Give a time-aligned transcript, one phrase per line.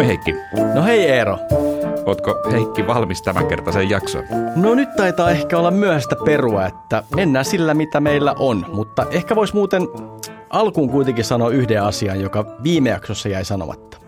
[0.00, 0.34] Moi Heikki.
[0.74, 1.38] No hei Eero.
[2.06, 4.24] Ootko Heikki valmis tämän kertaisen jaksoon?
[4.56, 9.36] No nyt taitaa ehkä olla myöhäistä perua, että mennään sillä mitä meillä on, mutta ehkä
[9.36, 9.82] vois muuten
[10.50, 13.98] alkuun kuitenkin sanoa yhden asian, joka viime jaksossa jäi sanomatta.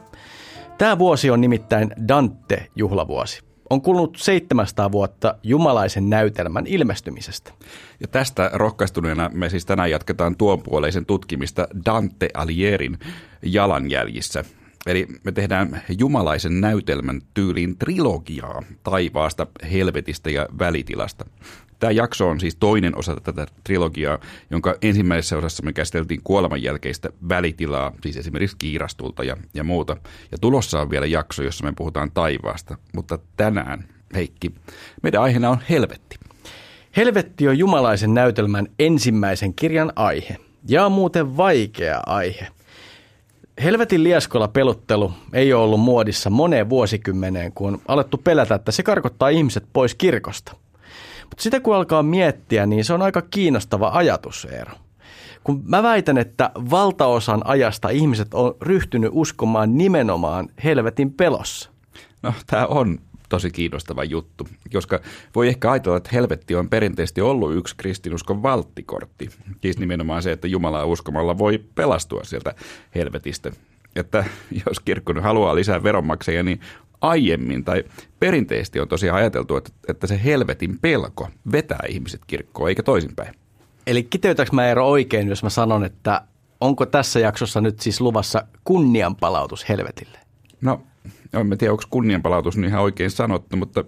[0.78, 3.42] Tämä vuosi on nimittäin Dante-juhlavuosi.
[3.70, 7.52] On kulunut 700 vuotta jumalaisen näytelmän ilmestymisestä.
[8.00, 12.98] Ja tästä rohkaistuneena me siis tänään jatketaan tuonpuoleisen tutkimista Dante Alierin
[13.42, 14.44] jalanjäljissä.
[14.86, 21.24] Eli me tehdään jumalaisen näytelmän tyyliin trilogiaa taivaasta, helvetistä ja välitilasta.
[21.78, 24.18] Tämä jakso on siis toinen osa tätä trilogiaa,
[24.50, 29.96] jonka ensimmäisessä osassa me käsiteltiin kuoleman jälkeistä välitilaa, siis esimerkiksi kiirastulta ja, ja muuta.
[30.32, 32.78] Ja tulossa on vielä jakso, jossa me puhutaan taivaasta.
[32.94, 34.54] Mutta tänään, Heikki,
[35.02, 36.16] meidän aiheena on helvetti.
[36.96, 40.36] Helvetti on jumalaisen näytelmän ensimmäisen kirjan aihe.
[40.68, 42.48] Ja muuten vaikea aihe.
[43.62, 48.82] Helvetin lieskolla peluttelu ei ole ollut muodissa moneen vuosikymmeneen, kun on alettu pelätä, että se
[48.82, 50.52] karkottaa ihmiset pois kirkosta.
[51.22, 54.72] Mutta sitä kun alkaa miettiä, niin se on aika kiinnostava ajatus, Eero.
[55.44, 61.70] Kun mä väitän, että valtaosan ajasta ihmiset on ryhtynyt uskomaan nimenomaan helvetin pelossa.
[62.22, 62.98] No, tämä on
[63.32, 65.00] tosi kiinnostava juttu, koska
[65.34, 69.30] voi ehkä ajatella, että helvetti on perinteisesti ollut yksi kristinuskon valttikortti.
[69.60, 72.54] Siis nimenomaan se, että Jumalaa uskomalla voi pelastua sieltä
[72.94, 73.50] helvetistä.
[73.96, 74.24] Että
[74.66, 76.60] jos kirkko haluaa lisää veronmaksajia, niin
[77.00, 77.84] aiemmin tai
[78.20, 83.34] perinteisesti on tosiaan ajateltu, että, että se helvetin pelko vetää ihmiset kirkkoon, eikä toisinpäin.
[83.86, 86.22] Eli kiteytäks mä Eero oikein, jos mä sanon, että
[86.60, 90.18] onko tässä jaksossa nyt siis luvassa kunnianpalautus helvetille?
[90.60, 90.82] No,
[91.32, 93.84] en tiedä, onko kunnianpalautus niin ihan oikein sanottu, mutta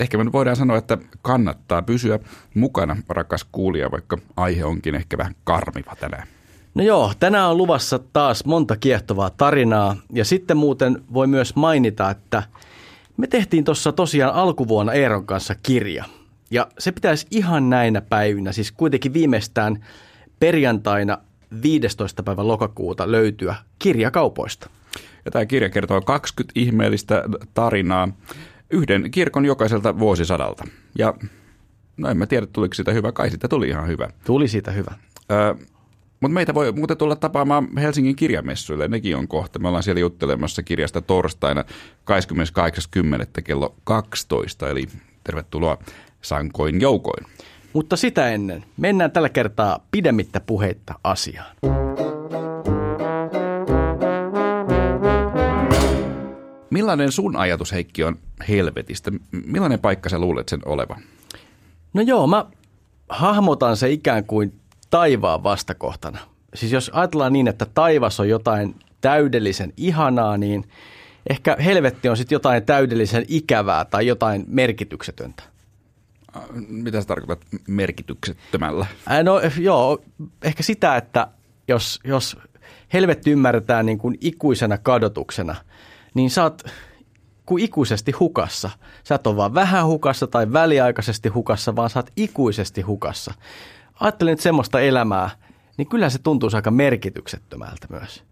[0.00, 2.18] ehkä me voidaan sanoa, että kannattaa pysyä
[2.54, 6.26] mukana, rakas kuulija, vaikka aihe onkin ehkä vähän karmiva tänään.
[6.74, 12.10] No joo, tänään on luvassa taas monta kiehtovaa tarinaa ja sitten muuten voi myös mainita,
[12.10, 12.42] että
[13.16, 16.04] me tehtiin tuossa tosiaan alkuvuonna Eeron kanssa kirja.
[16.50, 19.84] Ja se pitäisi ihan näinä päivinä, siis kuitenkin viimeistään
[20.40, 21.18] perjantaina
[21.62, 22.22] 15.
[22.22, 24.70] päivä lokakuuta löytyä kirjakaupoista.
[25.24, 27.24] Ja tämä kirja kertoo 20 ihmeellistä
[27.54, 28.08] tarinaa
[28.70, 30.64] yhden kirkon jokaiselta vuosisadalta.
[30.98, 31.14] Ja
[31.96, 33.12] no en mä tiedä, tuliko siitä hyvä.
[33.12, 34.08] Kai siitä tuli ihan hyvä.
[34.24, 34.94] Tuli siitä hyvä.
[35.30, 35.54] Öö,
[36.20, 38.88] mutta meitä voi muuten tulla tapaamaan Helsingin kirjamessuille.
[38.88, 39.58] Nekin on kohta.
[39.58, 43.42] Me ollaan siellä juttelemassa kirjasta torstaina 28.10.
[43.44, 44.68] kello 12.
[44.68, 44.86] Eli
[45.24, 45.78] tervetuloa
[46.22, 47.26] sankoin joukoin.
[47.72, 51.56] Mutta sitä ennen mennään tällä kertaa pidemmittä puheitta asiaan.
[56.72, 58.18] Millainen sun ajatus, Heikki, on
[58.48, 59.12] helvetistä?
[59.46, 61.02] Millainen paikka sä luulet sen olevan?
[61.94, 62.46] No joo, mä
[63.08, 64.60] hahmotan se ikään kuin
[64.90, 66.18] taivaan vastakohtana.
[66.54, 70.64] Siis jos ajatellaan niin, että taivas on jotain täydellisen ihanaa, niin
[71.30, 75.42] ehkä helvetti on sitten jotain täydellisen ikävää tai jotain merkityksetöntä.
[76.68, 78.86] Mitä sä tarkoitat merkityksettömällä?
[79.06, 80.02] Ää, no joo,
[80.42, 81.28] ehkä sitä, että
[81.68, 82.36] jos, jos
[82.92, 85.54] helvetti ymmärretään niin kuin ikuisena kadotuksena,
[86.14, 86.62] niin sä oot
[87.46, 88.70] kuin ikuisesti hukassa.
[89.04, 93.34] Sä et ole vaan vähän hukassa tai väliaikaisesti hukassa, vaan sä oot ikuisesti hukassa
[94.02, 95.30] ajattelin että semmoista elämää,
[95.76, 98.24] niin kyllä se tuntuu aika merkityksettömältä myös.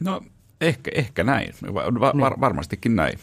[0.00, 0.20] No
[0.60, 2.00] ehkä, ehkä näin, Va- niin.
[2.00, 3.18] var- varmastikin näin.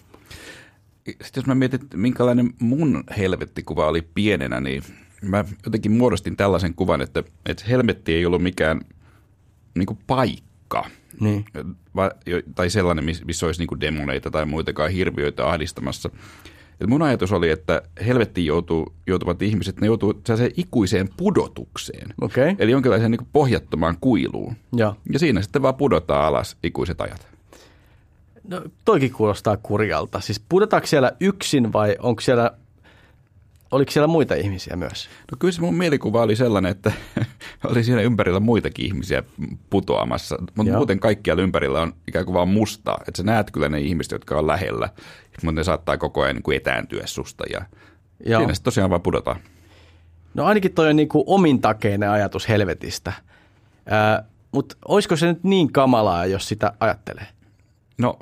[1.06, 4.84] Sitten jos mä mietin, minkälainen mun helvettikuva oli pienenä, niin
[5.22, 8.82] mä jotenkin muodostin tällaisen kuvan, että, että helvetti ei ollut mikään
[9.76, 10.86] niin paikka.
[11.20, 11.46] Niin.
[11.96, 12.12] Va-
[12.56, 16.10] tai sellainen, missä olisi niin kuin demoneita tai muitakaan hirviöitä ahdistamassa–
[16.82, 20.22] et mun ajatus oli, että helvettiin joutuu, joutuvat ihmiset, ne joutuu
[20.58, 22.14] ikuiseen pudotukseen.
[22.22, 22.56] Okay.
[22.60, 24.56] Eli jonkinlaiseen niin pohjattomaan kuiluun.
[24.76, 24.96] Ja.
[25.14, 27.28] ja siinä sitten vaan pudottaa alas ikuiset ajat.
[28.48, 30.20] No toikin kuulostaa kurjalta.
[30.20, 32.52] Siis pudotaanko siellä yksin vai onko siellä
[33.74, 35.10] Oliko siellä muita ihmisiä myös?
[35.32, 36.92] No kyllä se mun mielikuva oli sellainen, että
[37.70, 39.24] oli siinä ympärillä muitakin ihmisiä
[39.70, 40.78] putoamassa, mutta Joo.
[40.78, 42.98] muuten kaikkialla ympärillä on ikään kuin vaan mustaa.
[43.08, 44.90] Että sä näet kyllä ne ihmiset, jotka on lähellä,
[45.44, 47.62] mutta ne saattaa koko ajan niin kuin etääntyä susta ja
[48.26, 48.40] Joo.
[48.40, 49.40] siinä sitten tosiaan vaan pudotaan.
[50.34, 53.14] No ainakin toi on niin kuin omintakeinen ajatus helvetistä.
[53.92, 57.28] Äh, mutta olisiko se nyt niin kamalaa, jos sitä ajattelee?
[57.98, 58.20] No,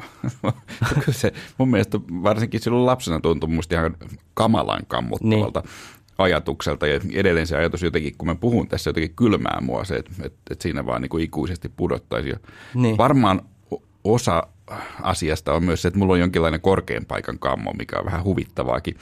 [1.11, 3.95] se mun mielestä varsinkin silloin lapsena tuntui musta ihan
[4.43, 5.69] kamalan kammottavalta niin.
[6.17, 6.87] ajatukselta.
[6.87, 10.39] Ja edelleen se ajatus jotenkin, kun mä puhun tässä jotenkin kylmää mua se, että, että,
[10.51, 12.29] että siinä vaan niin kuin ikuisesti pudottaisi.
[12.29, 12.37] Ja
[12.75, 12.97] niin.
[12.97, 13.41] Varmaan
[14.03, 14.47] osa
[15.01, 18.97] asiasta on myös se, että mulla on jonkinlainen korkean paikan kammo, mikä on vähän huvittavaakin.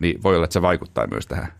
[0.00, 1.52] Niin voi olla, että se vaikuttaa myös tähän,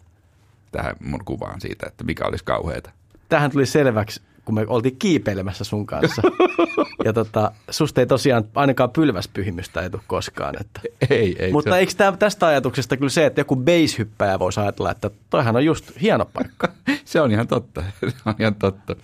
[0.73, 2.91] tähän mun kuvaan siitä, että mikä olisi kauheata.
[3.29, 6.23] Tähän tuli selväksi kun me oltiin kiipeilemässä sun kanssa.
[7.05, 10.55] ja tota, susta ei tosiaan ainakaan pylväspyhimystä ei tule koskaan.
[10.61, 10.81] Että.
[11.11, 11.53] Ei, ei.
[11.53, 11.79] Mutta se...
[11.79, 16.01] eikö tämä, tästä ajatuksesta kyllä se, että joku base-hyppäjä voisi ajatella, että toihan on just
[16.01, 16.69] hieno paikka.
[17.05, 17.83] se on ihan totta.
[18.01, 18.97] Se on ihan totta.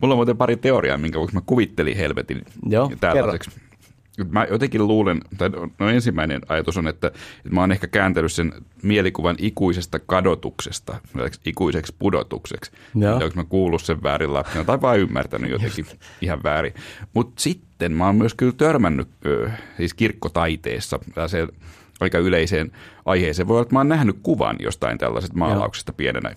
[0.00, 3.50] Mulla on muuten pari teoriaa, minkä vuoksi mä kuvittelin helvetin Joo, tällaiseksi.
[4.30, 8.52] Mä jotenkin luulen, tai no ensimmäinen ajatus on, että, että mä oon ehkä kääntänyt sen
[8.82, 10.96] mielikuvan ikuisesta kadotuksesta,
[11.46, 12.72] ikuiseksi pudotukseksi.
[13.12, 15.96] Onko mä kuullut sen väärin lapsena tai vain ymmärtänyt jotenkin Just.
[16.20, 16.74] ihan väärin.
[17.14, 19.08] Mutta sitten mä oon myös kyllä törmännyt
[19.76, 21.48] siis kirkkotaiteessa se
[22.00, 22.72] aika yleiseen
[23.04, 23.48] aiheeseen.
[23.48, 25.96] Voi olla, että mä oon nähnyt kuvan jostain tällaisesta maalauksesta Joo.
[25.96, 26.34] pienenä.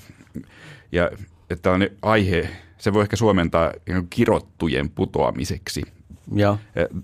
[0.91, 1.11] Ja
[1.49, 3.73] että on aihe, se voi ehkä suomentaa
[4.09, 5.81] kirottujen putoamiseksi–
[6.31, 6.57] Joo.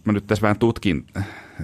[0.05, 1.05] Mä nyt tässä vähän tutkin,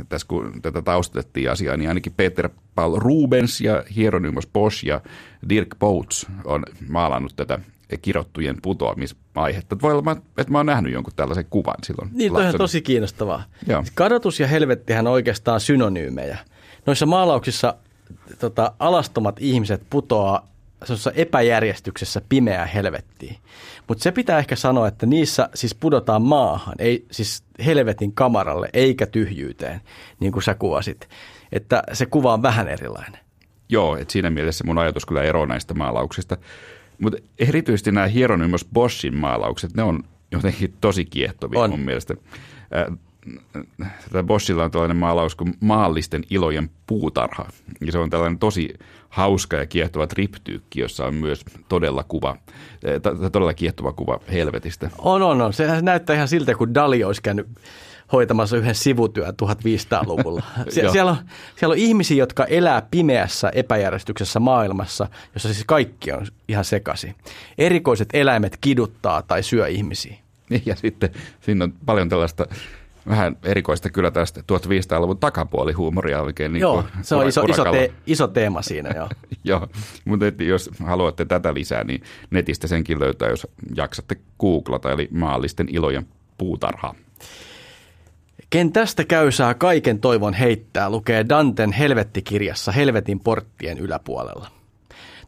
[0.09, 5.01] tässä kun tätä taustatettiin asiaa, niin ainakin Peter Paul Rubens ja Hieronymus Bosch ja
[5.50, 7.59] Dirk Boutz on maalannut tätä
[8.01, 9.81] kirottujen putoamisaihetta.
[9.81, 12.09] Voi olla, että mä oon nähnyt jonkun tällaisen kuvan silloin.
[12.13, 13.44] Niin, on tosi kiinnostavaa.
[13.67, 13.83] Joo.
[13.95, 16.38] Kadotus ja helvettihän on oikeastaan synonyymejä.
[16.85, 17.75] Noissa maalauksissa
[18.39, 20.47] tota, alastomat ihmiset putoaa
[21.15, 23.35] epäjärjestyksessä pimeää helvettiin.
[23.87, 29.05] Mutta se pitää ehkä sanoa, että niissä siis pudotaan maahan, ei siis helvetin kamaralle eikä
[29.05, 29.81] tyhjyyteen,
[30.19, 31.09] niin kuin sä kuvasit.
[31.51, 33.19] Että se kuva on vähän erilainen.
[33.69, 36.37] Joo, että siinä mielessä mun ajatus kyllä eroaa näistä maalauksista.
[37.01, 41.69] Mutta erityisesti nämä Hieronymus Boschin maalaukset, ne on jotenkin tosi kiehtovia on.
[41.69, 42.15] mun mielestä.
[44.04, 47.50] Tätä Boschilla on tällainen maalaus kuin maallisten ilojen puutarha.
[47.86, 48.74] Ja se on tällainen tosi
[49.10, 52.38] hauska ja kiehtova triptyykki, jossa on myös todella kuva,
[52.83, 53.01] eh,
[53.31, 54.89] todella kiehtova kuva helvetistä.
[54.98, 55.54] On, on, on.
[55.54, 57.48] Sehän näyttää ihan siltä, kun Dali olisi käynyt
[58.12, 60.44] hoitamassa yhden sivutyön 1500-luvulla.
[60.69, 61.18] Sie- siellä, on,
[61.56, 67.15] siellä on ihmisiä, jotka elää pimeässä epäjärjestyksessä maailmassa, jossa siis kaikki on ihan sekaisin.
[67.57, 70.15] Erikoiset eläimet kiduttaa tai syö ihmisiä.
[70.65, 71.10] Ja sitten
[71.42, 72.48] siinä on paljon tällaista
[73.07, 76.54] vähän erikoista kyllä tästä 1500-luvun takapuolihuumoria oikein.
[76.54, 79.10] Niin joo, se on iso, iso, te, iso teema siinä, joo.
[79.44, 79.68] joo,
[80.06, 86.07] mutta jos haluatte tätä lisää, niin netistä senkin löytää, jos jaksatte googlata, eli maallisten ilojen
[86.38, 86.96] puutarha.
[88.50, 94.48] Ken tästä käysää kaiken toivon heittää, lukee Danten helvettikirjassa Helvetin porttien yläpuolella.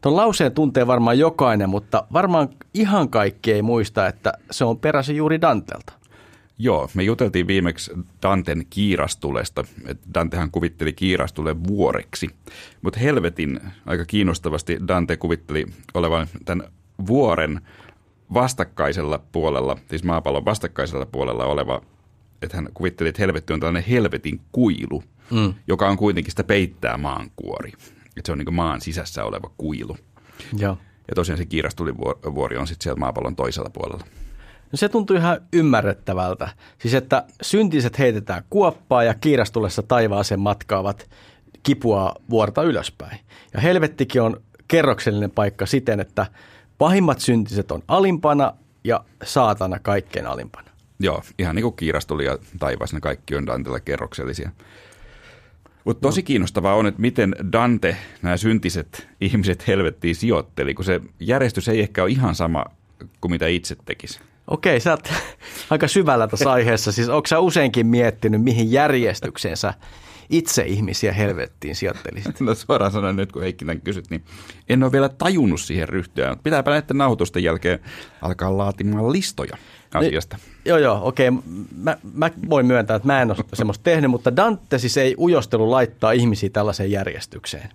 [0.00, 5.16] Tuon lauseen tuntee varmaan jokainen, mutta varmaan ihan kaikki ei muista, että se on peräisin
[5.16, 5.92] juuri Dantelta.
[6.58, 9.64] Joo, me juteltiin viimeksi Danten kiirastulesta.
[10.14, 12.30] Dantehan kuvitteli kiirastulen vuoreksi,
[12.82, 16.72] mutta helvetin aika kiinnostavasti Dante kuvitteli olevan tämän
[17.06, 17.60] vuoren
[18.34, 21.82] vastakkaisella puolella, siis maapallon vastakkaisella puolella oleva,
[22.42, 25.54] että hän kuvitteli, että helvetti on tällainen helvetin kuilu, mm.
[25.66, 27.72] joka on kuitenkin sitä peittää maankuori.
[28.16, 29.96] Että se on niin maan sisässä oleva kuilu.
[30.56, 30.78] Joo.
[31.08, 34.04] Ja tosiaan se kiirastulivuori on sitten siellä maapallon toisella puolella.
[34.72, 36.48] No se tuntuu ihan ymmärrettävältä.
[36.78, 41.10] Siis että syntiset heitetään kuoppaa ja kiirastulessa taivaaseen matkaavat
[41.62, 43.20] kipua vuorta ylöspäin.
[43.54, 46.26] Ja helvettikin on kerroksellinen paikka siten, että
[46.78, 48.52] pahimmat syntiset on alimpana
[48.84, 50.70] ja saatana kaikkein alimpana.
[51.00, 54.50] Joo, ihan niin kuin kiirastuli ja taivas, ne kaikki on Dantella kerroksellisia.
[55.84, 61.68] Mutta tosi kiinnostavaa on, että miten Dante nämä syntiset ihmiset helvettiin sijoitteli, kun se järjestys
[61.68, 62.64] ei ehkä ole ihan sama
[63.20, 64.20] kuin mitä itse tekisi.
[64.46, 65.12] Okei, sä oot
[65.70, 66.92] aika syvällä tässä aiheessa.
[66.92, 69.74] Siis onko sä useinkin miettinyt, mihin järjestykseen sä
[70.30, 72.40] itse ihmisiä helvettiin sijoittelisit?
[72.40, 74.24] No suoraan sanoen nyt, kun Heikki kysyt, niin
[74.68, 76.36] en ole vielä tajunnut siihen ryhtyä.
[76.42, 77.78] Pitääpä näiden nauhoitusten jälkeen
[78.22, 79.56] alkaa laatimaan listoja
[79.94, 80.36] asiasta.
[80.36, 81.30] No, joo, joo, okei.
[81.76, 85.70] Mä, mä voin myöntää, että mä en ole semmoista tehnyt, mutta Dante siis ei ujostelu
[85.70, 87.68] laittaa ihmisiä tällaiseen järjestykseen.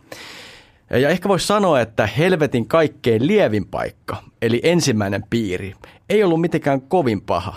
[0.89, 5.73] Ja ehkä voisi sanoa, että helvetin kaikkein lievin paikka, eli ensimmäinen piiri,
[6.09, 7.55] ei ollut mitenkään kovin paha.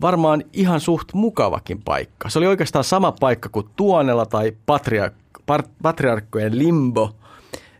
[0.00, 2.28] Varmaan ihan suht mukavakin paikka.
[2.28, 5.42] Se oli oikeastaan sama paikka kuin Tuonella tai patriark-
[5.82, 7.16] patriarkkojen limbo,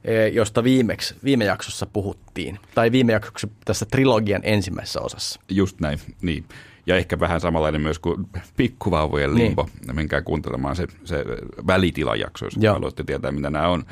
[0.05, 2.59] e, josta viimeksi, viime jaksossa puhuttiin.
[2.75, 5.41] Tai viime jaksossa tässä trilogian ensimmäisessä osassa.
[5.49, 6.45] Just näin, niin.
[6.87, 9.69] Ja ehkä vähän samanlainen myös kuin pikkuvauvojen limbo.
[9.81, 9.97] Niin.
[9.97, 11.25] Menkää kuuntelemaan se, se
[11.67, 12.75] välitilajakso, jos Joo.
[12.75, 13.85] haluatte tietää, mitä nämä on.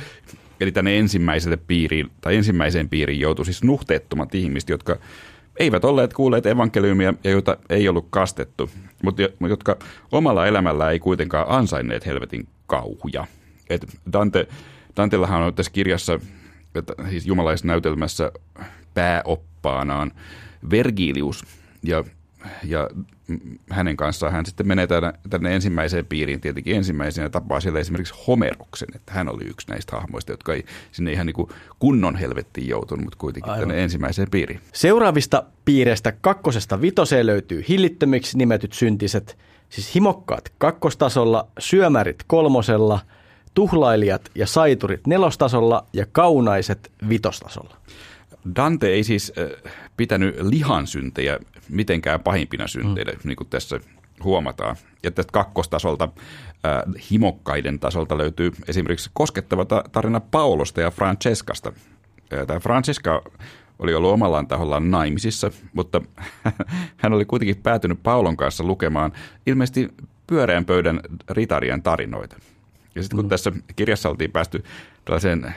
[0.60, 4.96] Eli tänne ensimmäiselle piiriin, tai ensimmäiseen piiriin joutui siis nuhteettomat ihmiset, jotka
[5.58, 8.70] eivät olleet kuulleet evankeliumia ja joita ei ollut kastettu,
[9.02, 9.76] mutta jotka
[10.12, 13.26] omalla elämällä ei kuitenkaan ansainneet helvetin kauhuja.
[13.70, 14.48] Et Dante,
[14.96, 16.20] Dantellahan on tässä kirjassa,
[16.74, 18.32] että siis jumalaisnäytelmässä
[18.94, 20.12] pääoppaanaan
[20.70, 21.44] Vergilius,
[21.82, 22.04] ja
[22.64, 22.90] ja
[23.70, 28.88] hänen kanssaan hän sitten menee tänne, tänne ensimmäiseen piiriin tietenkin ensimmäisenä tapaa siellä esimerkiksi Homeruksen,
[28.94, 31.48] että hän oli yksi näistä hahmoista, jotka ei sinne ihan niin kuin
[31.78, 33.68] kunnon helvettiin joutunut, mutta kuitenkin Aivan.
[33.68, 34.60] tänne ensimmäiseen piiriin.
[34.72, 39.38] Seuraavista piireistä kakkosesta vitoseen löytyy hillittömiksi nimetyt syntiset,
[39.68, 43.00] siis himokkaat kakkostasolla, syömärit kolmosella,
[43.54, 47.76] tuhlailijat ja saiturit nelostasolla ja kaunaiset vitostasolla.
[48.56, 51.38] Dante ei siis äh, pitänyt lihansyntejä
[51.68, 53.18] mitenkään pahimpina synteinä, mm.
[53.24, 53.80] niin kuin tässä
[54.24, 54.76] huomataan.
[55.02, 56.08] Ja tästä kakkostasolta,
[56.66, 61.72] äh, himokkaiden tasolta löytyy esimerkiksi koskettava tarina Paulosta ja Francescasta.
[62.32, 63.22] Äh, tämä Francesca
[63.78, 66.02] oli ollut omallaan tahollaan naimisissa, mutta
[67.02, 69.12] hän oli kuitenkin päätynyt Paulon kanssa lukemaan
[69.46, 69.88] ilmeisesti
[70.26, 71.00] pyöreän pöydän
[71.30, 72.36] ritarien tarinoita.
[72.96, 73.28] Ja sitten kun mm.
[73.28, 74.64] tässä kirjassa oltiin päästy
[75.04, 75.54] tällaiseen eh,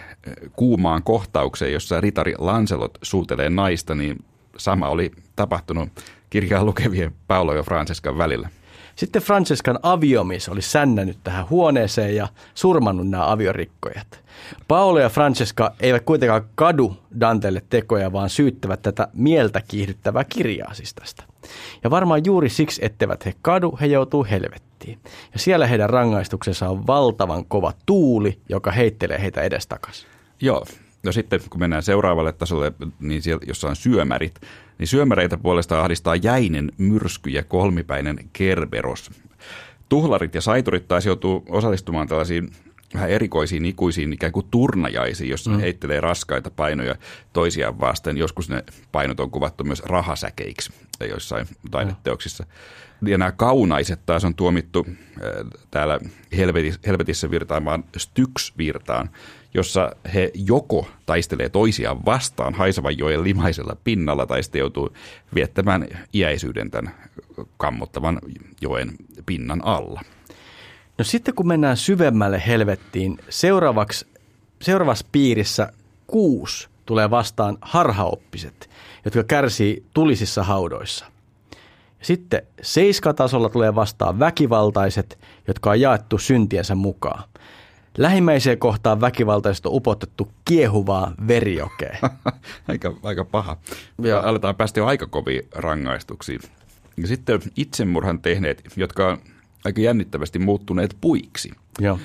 [0.55, 4.25] kuumaan kohtaukseen, jossa ritari Lancelot suutelee naista, niin
[4.58, 5.89] sama oli tapahtunut
[6.29, 8.50] kirjaa lukevien Paolo ja Francescan välillä.
[9.00, 14.24] Sitten Francescan aviomies oli sännännyt tähän huoneeseen ja surmannut nämä aviorikkojat.
[14.68, 20.94] Paolo ja Francesca eivät kuitenkaan kadu Dantelle tekoja, vaan syyttävät tätä mieltä kiihdyttävää kirjaa siis
[20.94, 21.24] tästä.
[21.84, 25.00] Ja varmaan juuri siksi, etteivät he kadu, he joutuu helvettiin.
[25.34, 30.08] Ja siellä heidän rangaistuksensa on valtavan kova tuuli, joka heittelee heitä edestakas.
[30.41, 30.65] Joo,
[31.03, 34.41] No sitten kun mennään seuraavalle tasolle, niin siellä, jossa on syömärit,
[34.79, 39.12] niin syömäreitä puolestaan ahdistaa jäinen myrsky ja kolmipäinen kerberos.
[39.89, 42.50] Tuhlarit ja saiturit taas joutuu osallistumaan tällaisiin
[42.93, 45.58] vähän erikoisiin ikuisiin ikään kuin turnajaisiin, jossa mm.
[45.58, 46.96] ne heittelee raskaita painoja
[47.34, 48.17] toisiaan vasten.
[48.17, 50.74] Joskus ne painot on kuvattu myös rahasäkeiksi
[51.10, 52.46] joissain taideteoksissa.
[53.01, 54.96] Ja nämä kaunaiset taas on tuomittu äh,
[55.72, 56.00] täällä
[56.88, 59.10] helvetissä virtaamaan Styx-virtaan,
[59.53, 64.93] jossa he joko taistelee toisiaan vastaan Haisavan joen limaisella pinnalla tai sitten joutuu
[65.36, 66.96] viettämään iäisyyden tämän
[67.58, 68.19] kammottavan
[68.62, 68.91] joen
[69.25, 70.01] pinnan alla.
[71.00, 74.08] No sitten kun mennään syvemmälle helvettiin, seuraavaksi,
[74.62, 75.74] seuraavassa piirissä
[76.08, 78.70] kuusi tulee vastaan harhaoppiset,
[79.06, 81.06] jotka kärsii tulisissa haudoissa.
[82.01, 87.24] Sitten seiskatasolla tulee vastaan väkivaltaiset, jotka on jaettu syntiensä mukaan.
[87.98, 91.98] Lähimmäiseen kohtaan väkivaltaiset on upotettu kiehuvaa verijokeen.
[92.68, 93.58] aika, aika paha.
[94.01, 96.39] Ja aletaan päästä jo aika kovia rangaistuksia.
[96.98, 99.18] Ja sitten itsemurhan tehneet, jotka
[99.66, 101.51] aika jännittävästi muuttuneet puiksi.
[101.80, 102.00] Joo.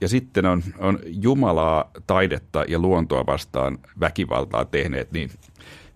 [0.00, 5.30] Ja sitten on, on Jumalaa, taidetta ja luontoa vastaan väkivaltaa tehneet, niin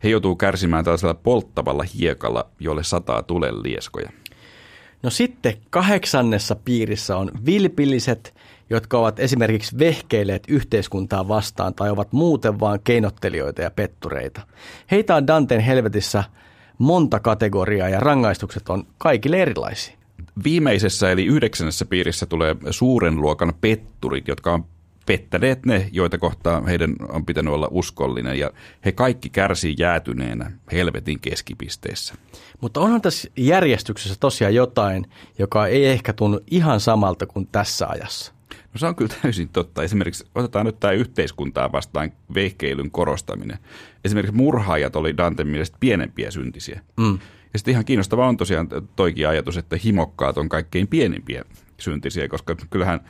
[0.05, 4.11] he joutuu kärsimään tällaisella polttavalla hiekalla, jolle sataa tulen lieskoja.
[5.03, 8.35] No sitten kahdeksannessa piirissä on vilpilliset,
[8.71, 14.41] jotka ovat esimerkiksi vehkeilleet yhteiskuntaa vastaan tai ovat muuten vain keinottelijoita ja pettureita.
[14.91, 16.25] Heitä on Danten helvetissä
[16.79, 20.02] monta kategoriaa ja rangaistukset on kaikille erilaisia.
[20.45, 24.65] Viimeisessä eli yhdeksännessä piirissä tulee suuren luokan petturit, jotka on
[25.07, 28.51] pettäneet ne, joita kohtaan heidän on pitänyt olla uskollinen ja
[28.85, 32.15] he kaikki kärsii jäätyneenä helvetin keskipisteessä.
[32.61, 35.07] Mutta onhan tässä järjestyksessä tosiaan jotain,
[35.39, 38.33] joka ei ehkä tunnu ihan samalta kuin tässä ajassa.
[38.75, 39.83] No se on kyllä täysin totta.
[39.83, 43.59] Esimerkiksi otetaan nyt tämä yhteiskuntaa vastaan vehkeilyn korostaminen.
[44.05, 46.81] Esimerkiksi murhaajat oli Danten mielestä pienempiä syntisiä.
[46.97, 47.19] Mm.
[47.53, 51.45] Ja sitten ihan kiinnostava on tosiaan toikin ajatus, että himokkaat on kaikkein pienimpiä
[51.79, 53.01] syntisiä, koska kyllähän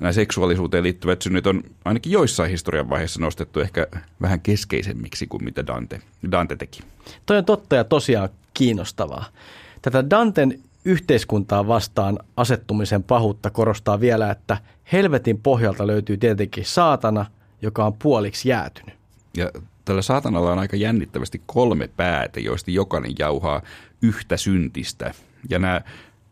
[0.00, 3.86] nämä seksuaalisuuteen liittyvät synnit on ainakin joissain historian vaiheessa nostettu ehkä
[4.22, 6.00] vähän keskeisemmiksi kuin mitä Dante,
[6.30, 6.80] Dante teki.
[7.26, 9.24] Toi on totta ja tosiaan kiinnostavaa.
[9.82, 14.56] Tätä Danten yhteiskuntaa vastaan asettumisen pahuutta korostaa vielä, että
[14.92, 17.26] helvetin pohjalta löytyy tietenkin saatana,
[17.62, 18.94] joka on puoliksi jäätynyt.
[19.36, 19.50] Ja
[19.84, 23.62] tällä saatanalla on aika jännittävästi kolme päätä, joista jokainen jauhaa
[24.02, 25.14] yhtä syntistä.
[25.50, 25.80] Ja nämä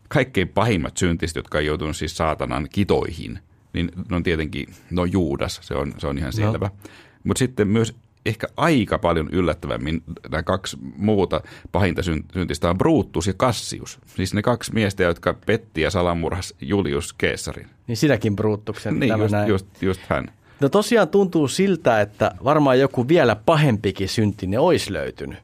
[0.07, 3.39] kaikkein pahimmat syntistit, jotka on joutunut siis saatanan kitoihin,
[3.73, 6.51] niin ne on tietenkin, no Juudas, se on, se on ihan no.
[6.51, 6.65] selvä.
[6.65, 6.91] No.
[7.23, 11.41] Mutta sitten myös ehkä aika paljon yllättävämmin nämä kaksi muuta
[11.71, 13.99] pahinta syntistä on Brutus ja Cassius.
[14.05, 17.67] Siis ne kaksi miestä, jotka petti ja salamurhas Julius Caesarin.
[17.87, 19.49] Niin sinäkin Brutuksen niin, just, näin.
[19.49, 20.31] Just, just hän.
[20.61, 25.39] No tosiaan tuntuu siltä, että varmaan joku vielä pahempikin syntinen olisi löytynyt.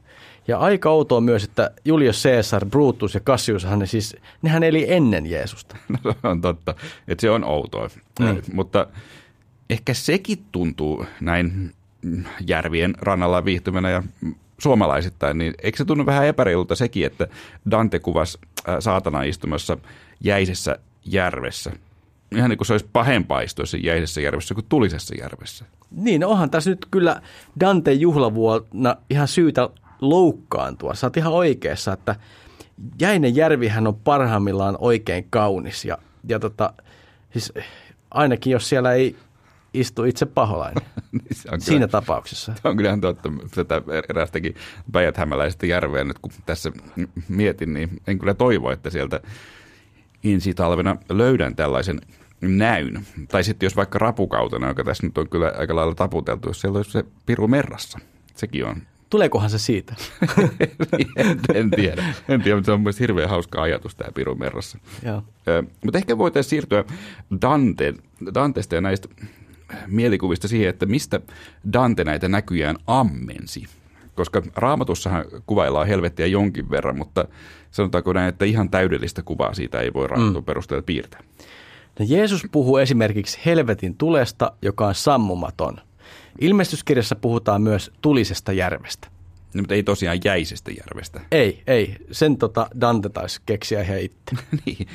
[0.48, 5.26] Ja aika outoa myös, että Julius Caesar, Brutus ja Cassius, ne siis, nehän eli ennen
[5.26, 5.76] Jeesusta.
[6.04, 6.74] No se on totta,
[7.08, 7.88] että se on outoa.
[8.20, 8.42] Mm.
[8.52, 8.86] Mutta
[9.70, 11.72] ehkä sekin tuntuu näin
[12.46, 14.02] järvien rannalla viihtymänä ja
[14.58, 17.26] suomalaisittain, niin eikö se tunnu vähän epäreilulta sekin, että
[17.70, 18.38] Dante kuvasi
[18.80, 19.76] saatana istumassa
[20.20, 21.72] jäisessä järvessä?
[22.36, 25.64] Ihan niin kuin se olisi pahempaa istua jäisessä järvessä kuin tulisessa järvessä.
[25.90, 27.22] Niin, onhan tässä nyt kyllä
[27.60, 29.68] Dante juhlavuonna ihan syytä
[30.00, 30.94] loukkaantua.
[30.94, 32.16] Sä oot ihan oikeassa, että
[33.00, 36.72] jäinen järvihän on parhaimmillaan oikein kaunis ja, ja tota,
[37.32, 37.52] siis
[38.10, 39.16] ainakin jos siellä ei
[39.74, 42.52] istu itse paholainen Niin se on siinä kyllä, tapauksessa.
[42.62, 43.28] se on kyllä ihan totta.
[43.54, 44.54] Tätä erästäkin
[44.92, 46.72] päijät-hämäläisestä järveä nyt kun tässä
[47.28, 49.20] mietin, niin en kyllä toivo, että sieltä
[50.24, 52.00] ensi talvena löydän tällaisen
[52.40, 53.06] näyn.
[53.28, 56.76] Tai sitten jos vaikka rapukautena, joka tässä nyt on kyllä aika lailla taputeltu, jos siellä
[56.76, 57.98] olisi se piru merrassa.
[58.34, 59.94] Sekin on Tuleekohan se siitä?
[61.16, 62.14] en, en tiedä.
[62.28, 64.78] En tiedä, mutta se on mielestäni hirveän hauska ajatus tämä Piru Merrassa.
[65.04, 65.22] Joo.
[65.48, 66.84] Ö, mutta ehkä voitaisiin siirtyä
[67.42, 67.94] Dante,
[68.34, 69.08] Dantesta ja näistä
[69.86, 71.20] mielikuvista siihen, että mistä
[71.72, 73.66] Dante näitä näkyjään ammensi.
[74.14, 77.28] Koska raamatussahan kuvaillaan helvettiä jonkin verran, mutta
[77.70, 80.44] sanotaanko näin, että ihan täydellistä kuvaa siitä ei voi raamatun mm.
[80.44, 81.20] perusteella piirtää.
[81.98, 85.80] No Jeesus puhuu esimerkiksi helvetin tulesta, joka on sammumaton.
[86.40, 89.08] Ilmestyskirjassa puhutaan myös tulisesta järvestä.
[89.54, 91.20] No, mutta ei tosiaan jäisestä järvestä.
[91.32, 91.96] Ei, ei.
[92.10, 94.36] Sen tota Dante taisi keksiä ihan itse.
[94.66, 94.88] niin.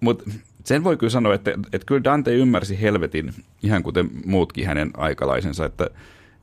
[0.00, 0.30] Mutta
[0.64, 5.64] sen voi kyllä sanoa, että, että kyllä Dante ymmärsi helvetin ihan kuten muutkin hänen aikalaisensa,
[5.64, 5.90] että,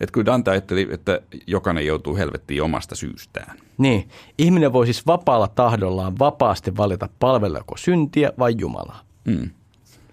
[0.02, 3.58] että kyllä Dante ajatteli, että jokainen joutuu helvettiin omasta syystään.
[3.78, 9.02] Niin, ihminen voi siis vapaalla tahdollaan vapaasti valita palvellako syntiä vai Jumalaa.
[9.26, 9.50] Mm.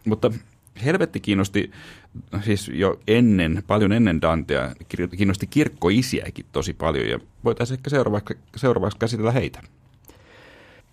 [0.05, 0.31] Mutta
[0.85, 1.71] helvetti kiinnosti
[2.45, 4.75] siis jo ennen, paljon ennen Dantea,
[5.17, 9.63] kiinnosti kirkkoisiäkin tosi paljon ja voitaisiin ehkä seuraavaksi, seuraavaksi käsitellä heitä.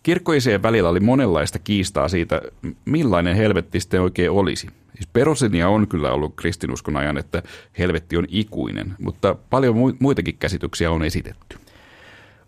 [0.06, 2.42] Kirkkoisien välillä oli monenlaista kiistaa siitä,
[2.86, 4.68] millainen helvetti sitten oikein olisi.
[4.68, 7.44] Siis peruslinja on kyllä ollut kristinuskon ajan, että
[7.80, 11.58] helvetti on ikuinen, mutta paljon muitakin käsityksiä on esitetty.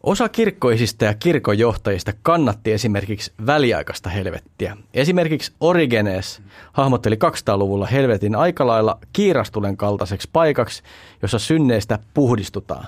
[0.03, 4.77] Osa kirkkoisista ja kirkonjohtajista kannatti esimerkiksi väliaikaista helvettiä.
[4.93, 6.41] Esimerkiksi Origenes
[6.73, 10.83] hahmotteli 200-luvulla helvetin aikalailla kiirastulen kaltaiseksi paikaksi,
[11.21, 12.85] jossa synneistä puhdistutaan,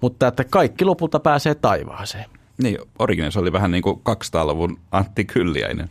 [0.00, 2.35] mutta että kaikki lopulta pääsee taivaaseen.
[2.62, 5.90] Niin, Origenes oli vähän niin kuin 200-luvun Antti Kylliäinen.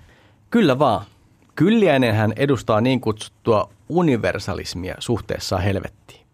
[0.49, 1.05] Kyllä vaan.
[1.55, 6.25] Kylliäinen hän edustaa niin kutsuttua universalismia suhteessa helvettiin.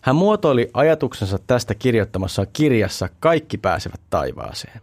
[0.00, 4.80] Hän muotoili ajatuksensa tästä kirjoittamassa kirjassa Kaikki pääsevät taivaaseen.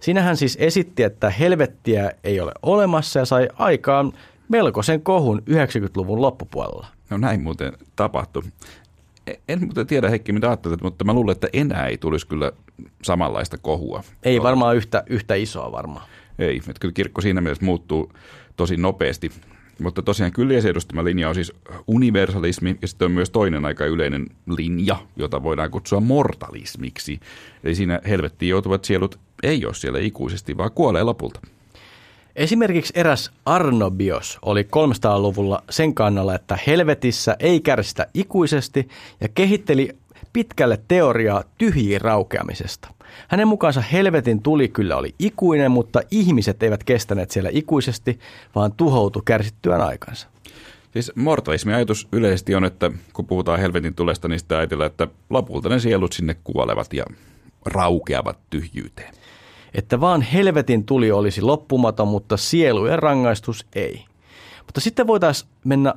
[0.00, 4.12] Siinä hän siis esitti, että helvettiä ei ole olemassa ja sai aikaan
[4.48, 6.86] melkoisen kohun 90-luvun loppupuolella.
[7.10, 8.42] No näin muuten tapahtui.
[9.48, 12.52] En muuten tiedä Heikki, mitä ajattelet, mutta mä luulen, että enää ei tulisi kyllä
[13.02, 14.02] samanlaista kohua.
[14.22, 16.06] Ei varmaan yhtä, yhtä isoa varmaan.
[16.38, 18.12] Ei, että kyllä kirkko siinä mielessä muuttuu
[18.56, 19.30] tosi nopeasti.
[19.82, 21.52] Mutta tosiaan kyllä edustama linja on siis
[21.86, 27.20] universalismi ja sitten on myös toinen aika yleinen linja, jota voidaan kutsua mortalismiksi.
[27.64, 31.40] Eli siinä helvettiin joutuvat sielut ei ole siellä ikuisesti, vaan kuolee lopulta.
[32.36, 38.88] Esimerkiksi eräs Arnobios oli 300-luvulla sen kannalla, että helvetissä ei kärsitä ikuisesti
[39.20, 39.96] ja kehitteli
[40.32, 42.88] pitkälle teoriaa tyhjiin raukeamisesta.
[43.28, 48.18] Hänen mukaansa helvetin tuli kyllä oli ikuinen, mutta ihmiset eivät kestäneet siellä ikuisesti,
[48.54, 50.28] vaan tuhoutu kärsittyään aikansa.
[50.92, 55.68] Siis mortalismin ajatus yleisesti on, että kun puhutaan helvetin tulesta, niin sitä ajatellaan, että lopulta
[55.68, 57.04] ne sielut sinne kuolevat ja
[57.66, 59.14] raukeavat tyhjyyteen.
[59.74, 64.04] Että vaan helvetin tuli olisi loppumaton, mutta sielujen rangaistus ei.
[64.66, 65.94] Mutta sitten voitaisiin mennä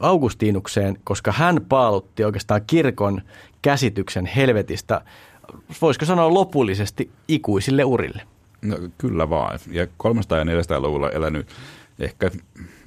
[0.00, 3.22] Augustiinukseen, koska hän paalutti oikeastaan kirkon
[3.62, 5.00] käsityksen helvetistä,
[5.82, 8.22] voisiko sanoa lopullisesti ikuisille urille.
[8.62, 9.58] No, kyllä vaan.
[9.70, 9.88] Ja 300-
[10.36, 11.46] ja 400-luvulla elänyt
[11.98, 12.30] ehkä,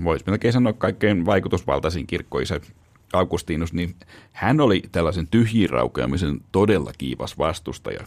[0.03, 2.61] voisi melkein sanoa kaikkein vaikutusvaltaisin kirkkoisen
[3.13, 3.95] Augustinus, niin
[4.31, 8.03] hän oli tällaisen tyhjiraukeamisen todella kiivas vastustaja.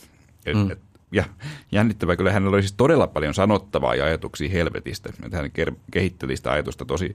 [0.46, 0.70] Et, mm.
[0.70, 0.78] et,
[1.12, 1.24] ja
[1.72, 5.10] jännittävää kyllä hänellä oli siis todella paljon sanottavaa ja ajatuksia helvetistä.
[5.24, 5.50] Että hän
[5.90, 7.14] kehitteli sitä ajatusta tosi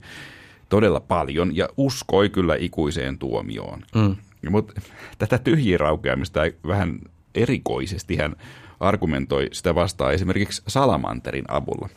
[0.68, 3.82] todella paljon ja uskoi kyllä ikuiseen tuomioon.
[3.94, 4.16] Mm.
[4.50, 4.80] Mutta
[5.18, 6.98] tätä tyhjiraukeamista vähän
[7.34, 8.36] erikoisesti hän
[8.80, 11.88] argumentoi sitä vastaan esimerkiksi salamanterin avulla.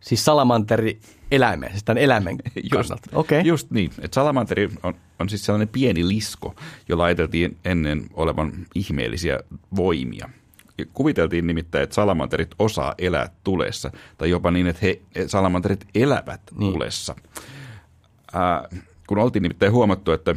[0.00, 2.36] Siis salamanteri eläimen, siis tämän eläimen
[2.74, 3.40] just, okay.
[3.40, 3.90] just niin.
[4.00, 6.54] Et salamanteri on, on siis sellainen pieni lisko,
[6.88, 9.40] jolla ajateltiin ennen olevan ihmeellisiä
[9.76, 10.28] voimia.
[10.92, 16.72] Kuviteltiin nimittäin, että salamanterit osaa elää tulessa, tai jopa niin, että he, salamanterit elävät niin.
[16.72, 17.14] tulessa.
[18.36, 20.34] Äh, kun oltiin nimittäin huomattu, että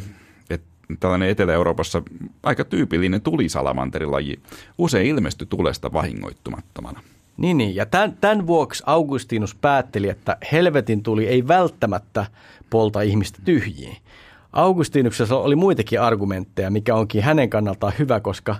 [0.99, 2.01] tällainen Etelä-Euroopassa
[2.43, 4.39] aika tyypillinen tulisalamanterilaji
[4.77, 7.01] usein ilmestyi tulesta vahingoittumattomana.
[7.37, 7.75] Niin, niin.
[7.75, 12.25] ja tämän, tämän vuoksi Augustinus päätteli, että helvetin tuli ei välttämättä
[12.69, 13.97] polta ihmistä tyhjiin.
[14.53, 18.55] Augustinuksessa oli muitakin argumentteja, mikä onkin hänen kannaltaan hyvä, koska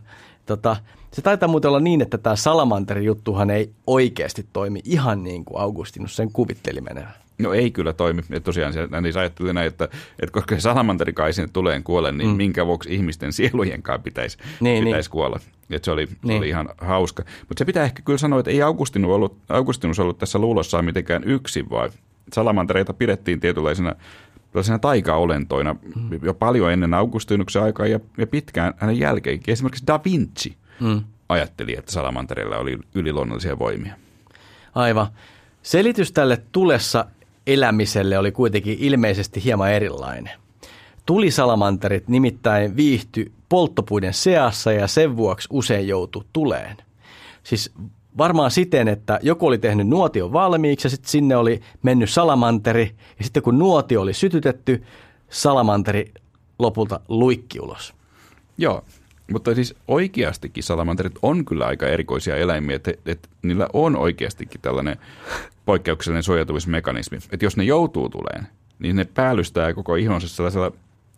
[0.46, 0.78] tota,
[1.16, 6.16] se taitaa muuten olla niin, että tämä salamanteri-juttuhan ei oikeasti toimi ihan niin kuin Augustinus
[6.16, 7.14] sen kuvitteli menevän.
[7.40, 8.22] No ei kyllä toimi.
[8.32, 9.84] Et tosiaan siellä, niin ajatteli näin, että,
[10.20, 12.36] että koska se salamanteri kai sinne tulee kuolle, niin mm.
[12.36, 15.12] minkä vuoksi ihmisten sielujen kanssa pitäisi, niin, pitäisi niin.
[15.12, 15.40] kuolla.
[15.70, 16.38] Et se oli, niin.
[16.38, 17.24] oli ihan hauska.
[17.40, 21.24] Mutta se pitää ehkä kyllä sanoa, että ei Augustinus ollut, Augustinus ollut tässä luulossaan mitenkään
[21.24, 21.90] yksin, vaan
[22.34, 23.96] salamantereita pidettiin tietynlaisena
[24.52, 26.20] tällaisena taikaolentoina mm.
[26.24, 29.52] jo paljon ennen Augustinuksen aikaa ja, ja pitkään hänen jälkeenkin.
[29.52, 31.04] Esimerkiksi Da Vinci mm.
[31.30, 33.96] ajatteli, että salamantereilla oli yliluonnollisia voimia.
[34.76, 35.08] Aivan.
[35.62, 37.06] Selitys tälle tulessa
[37.48, 40.34] elämiselle oli kuitenkin ilmeisesti hieman erilainen.
[41.06, 46.78] Tulisalamanterit nimittäin viihty polttopuiden seassa ja sen vuoksi usein joutui tuleen.
[47.44, 47.72] Siis
[48.18, 53.24] varmaan siten, että joku oli tehnyt nuotion valmiiksi ja sitten sinne oli mennyt salamanteri ja
[53.24, 54.84] sitten kun nuotio oli sytytetty,
[55.30, 56.14] salamanteri
[56.60, 57.94] lopulta luikki ulos.
[58.58, 58.84] Joo,
[59.32, 64.98] mutta siis oikeastikin salamanterit on kyllä aika erikoisia eläimiä, että, että niillä on oikeastikin tällainen
[65.66, 67.18] poikkeuksellinen suojautumismekanismi.
[67.32, 68.48] Että jos ne joutuu tuleen,
[68.80, 70.72] niin ne päällystää koko ihonsa sellaisella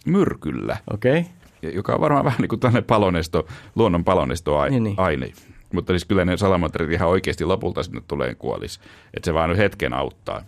[0.05, 0.77] myrkyllä.
[0.93, 1.19] Okei.
[1.19, 1.71] Okay.
[1.73, 4.95] Joka on varmaan vähän niin kuin tällainen palonesto, luonnon palonesto niin, niin.
[4.97, 5.31] aine.
[5.73, 8.79] Mutta siis kyllä ne salamanterit ihan oikeasti lopulta sinne tulee kuolis.
[9.13, 10.43] Että se vaan nyt hetken auttaa.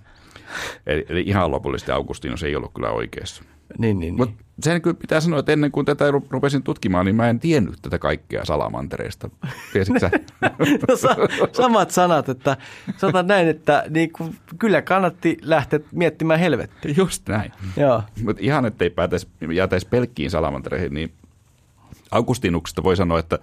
[0.88, 3.44] Eli, eli ihan lopullisesti Augustinus ei ollut kyllä oikeassa.
[3.78, 4.64] Niin, niin, Mutta niin.
[4.64, 8.00] sen kyllä pitää sanoa, että ennen kuin tätä rupesin tutkimaan, niin mä en tiennyt tätä
[8.00, 9.30] kaikkea salamantereista.
[9.74, 10.10] Tiesitkö
[10.90, 11.16] no, sa-
[11.52, 12.58] samat sanat, että
[12.98, 16.94] sanotaan näin, että niin kuin, kyllä kannatti lähteä miettimään helvettiä.
[16.98, 17.52] Just näin.
[17.78, 18.04] Joo.
[18.24, 21.14] Mutta ihan, ettei päätäisi, jäätäisi pelkkiin salamantereihin, niin
[22.12, 23.40] Augustinuksesta voi sanoa, että,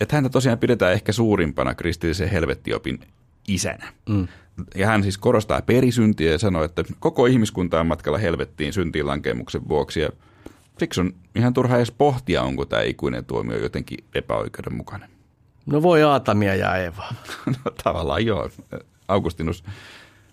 [0.00, 3.00] että häntä tosiaan pidetään ehkä suurimpana kristillisen helvettiopin
[3.54, 3.92] isänä.
[4.08, 4.28] Mm.
[4.74, 9.68] Ja hän siis korostaa perisyntiä ja sanoo, että koko ihmiskunta on matkalla helvettiin syntiin lankemuksen
[9.68, 10.00] vuoksi.
[10.00, 10.08] Ja
[10.78, 15.10] siksi on ihan turha edes pohtia, onko tämä ikuinen tuomio jotenkin epäoikeudenmukainen.
[15.66, 17.04] No voi Aatamia ja Eva.
[17.64, 18.50] no tavallaan joo.
[19.08, 19.64] Augustinus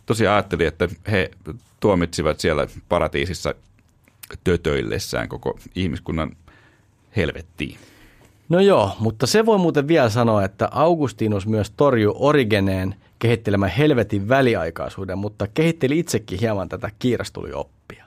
[0.06, 1.32] tosiaan ajatteli, että he
[1.80, 3.56] tuomitsivat siellä paratiisissa
[4.43, 6.38] tötöillessään koko ihmiskunnan
[7.15, 7.77] helvettiin.
[8.49, 14.30] No joo, mutta se voi muuten vielä sanoa, että Augustinus myös torjui Origeneen kehittelemään helvetin
[14.30, 18.06] väliaikaisuuden, mutta kehitteli itsekin hieman tätä kiirastulioppia.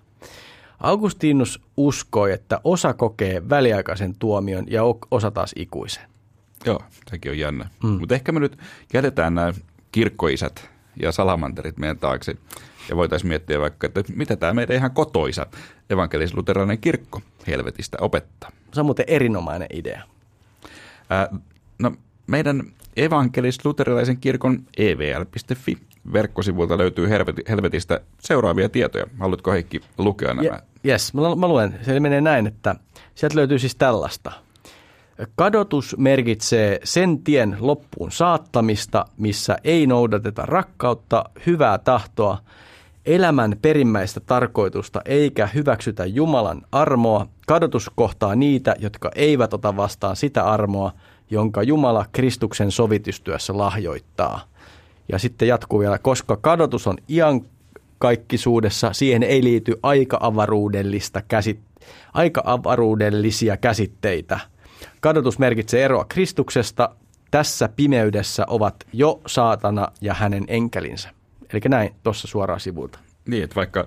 [0.81, 6.03] Augustinus uskoi, että osa kokee väliaikaisen tuomion ja osa taas ikuisen.
[6.67, 7.69] Joo, sekin on jännä.
[7.83, 7.91] Mm.
[7.91, 8.59] Mutta ehkä me nyt
[8.93, 9.53] jätetään nämä
[9.93, 10.71] kirkkoisät
[11.03, 12.37] ja salamanterit meidän taakse
[12.89, 15.47] ja voitaisiin miettiä vaikka, että mitä tämä meidän ihan kotoisa
[15.91, 18.51] evankelis-luterilainen kirkko helvetistä opettaa.
[18.73, 20.03] Se on muuten erinomainen idea.
[21.11, 21.29] Ää,
[21.79, 21.93] no,
[22.31, 22.63] meidän
[22.97, 25.79] evankelis-luterilaisen kirkon evl.fi
[26.13, 27.09] verkkosivuilta löytyy
[27.49, 29.07] helvetistä seuraavia tietoja.
[29.19, 30.61] Haluatko Heikki lukea nämä?
[30.87, 31.79] Yes, mä, mä luen.
[31.83, 32.75] Se menee näin, että
[33.15, 34.33] sieltä löytyy siis tällaista.
[35.37, 42.39] Kadotus merkitsee sen tien loppuun saattamista, missä ei noudateta rakkautta, hyvää tahtoa,
[43.07, 47.27] elämän perimmäistä tarkoitusta eikä hyväksytä Jumalan armoa.
[47.47, 50.93] Kadotus kohtaa niitä, jotka eivät ota vastaan sitä armoa,
[51.31, 54.41] jonka Jumala Kristuksen sovitustyössä lahjoittaa.
[55.09, 61.61] Ja sitten jatkuu vielä, koska kadotus on iankaikkisuudessa, siihen ei liity aika-avaruudellista käsit,
[62.15, 64.41] aika-avaruudellisia käsitteitä.
[65.01, 66.91] Kadotus merkitsee eroa Kristuksesta.
[67.31, 71.11] Tässä pimeydessä ovat jo saatana ja hänen enkelinsä.
[71.53, 72.99] Eli näin tuossa suoraan sivulta.
[73.27, 73.87] Niin, että vaikka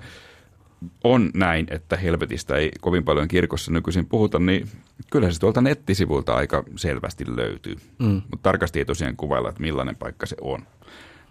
[1.03, 4.67] on näin, että helvetistä ei kovin paljon kirkossa nykyisin puhuta, niin
[5.11, 7.75] kyllä se tuolta nettisivuilta aika selvästi löytyy.
[7.99, 8.21] Mm.
[8.31, 10.63] Mutta tarkasti ei tosiaan kuvailla, että millainen paikka se on.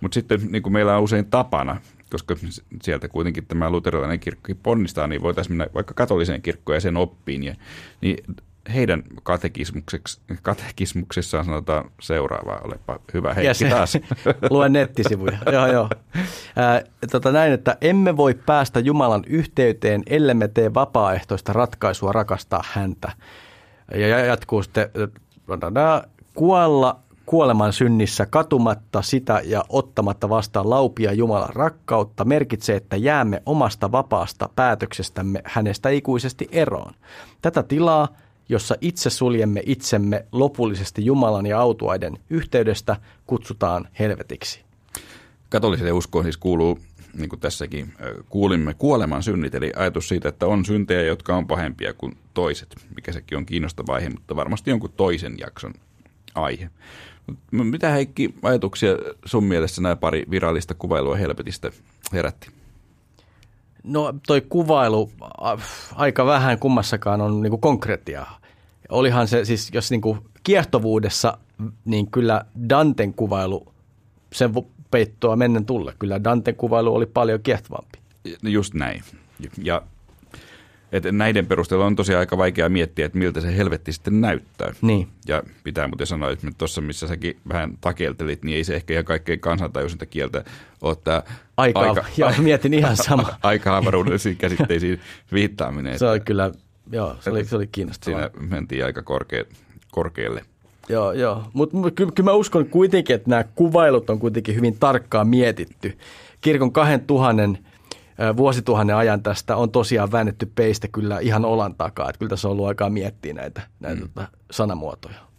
[0.00, 2.36] Mutta sitten niin kuin meillä on usein tapana, koska
[2.82, 7.42] sieltä kuitenkin tämä luterilainen kirkko ponnistaa, niin voitaisiin mennä vaikka katoliseen kirkkoon ja sen oppiin.
[7.42, 7.54] Ja,
[8.00, 8.16] niin
[8.74, 9.02] heidän
[10.42, 12.60] katekismuksessaan sanotaan seuraavaa.
[12.64, 13.98] Olepa hyvä Heikki taas.
[14.50, 15.38] Luen nettisivuja.
[15.52, 15.88] joo, joo.
[16.56, 23.12] Ää, tota näin, että emme voi päästä Jumalan yhteyteen, ellemme tee vapaaehtoista ratkaisua rakastaa häntä.
[23.94, 24.90] Ja jatkuu sitten,
[26.34, 33.92] kuolla kuoleman synnissä katumatta sitä ja ottamatta vastaan laupia Jumalan rakkautta merkitsee, että jäämme omasta
[33.92, 36.94] vapaasta päätöksestämme hänestä ikuisesti eroon.
[37.42, 38.08] Tätä tilaa
[38.48, 44.60] jossa itse suljemme itsemme lopullisesti Jumalan ja autuaiden yhteydestä, kutsutaan helvetiksi.
[45.48, 46.78] Katoliselle uskoon siis kuuluu,
[47.14, 47.94] niin kuin tässäkin
[48.28, 53.12] kuulimme, kuoleman synnit, eli ajatus siitä, että on syntejä, jotka on pahempia kuin toiset, mikä
[53.12, 55.74] sekin on kiinnostava aihe, mutta varmasti jonkun toisen jakson
[56.34, 56.70] aihe.
[57.50, 58.90] Mitä Heikki ajatuksia
[59.24, 61.70] sun mielessä nämä pari virallista kuvailua helvetistä
[62.12, 62.61] herätti?
[63.84, 65.10] No toi kuvailu
[65.94, 68.38] aika vähän kummassakaan on niinku konkretiaa.
[68.88, 71.38] Olihan se siis, jos niinku kiehtovuudessa,
[71.84, 73.72] niin kyllä Danten kuvailu,
[74.32, 74.52] sen
[74.90, 75.94] peittoa mennen tulle.
[75.98, 77.98] Kyllä Danten kuvailu oli paljon kiehtovampi.
[78.42, 79.02] Just näin.
[79.62, 79.82] Ja
[80.92, 84.72] että näiden perusteella on tosiaan aika vaikea miettiä, että miltä se helvetti sitten näyttää.
[84.82, 85.08] Niin.
[85.28, 89.04] Ja pitää muuten sanoa, että tuossa missä säkin vähän takeltelit, niin ei se ehkä ihan
[89.04, 90.44] kaikkein kansantajuisinta kieltä
[90.80, 91.22] ole tämä
[91.56, 93.34] aika, aika, ja mietin ihan sama.
[93.42, 95.00] aika-avaruudellisiin käsitteisiin
[95.32, 95.98] viittaaminen.
[95.98, 96.50] Se oli kyllä,
[96.92, 98.20] joo, se oli, se oli kiinnostavaa.
[98.20, 99.44] Siinä mentiin aika korkea,
[99.90, 100.42] korkealle.
[100.88, 101.44] Joo, joo.
[101.52, 105.98] Mutta mut, kyllä, kyllä mä uskon kuitenkin, että nämä kuvailut on kuitenkin hyvin tarkkaan mietitty.
[106.40, 107.58] Kirkon kahden tuhannen
[108.36, 112.08] vuosituhannen ajan tästä on tosiaan väännetty peistä kyllä ihan olan takaa.
[112.08, 114.08] Että kyllä tässä on ollut aikaa miettiä näitä, näitä mm.
[114.08, 115.32] Tota sanamuotoja.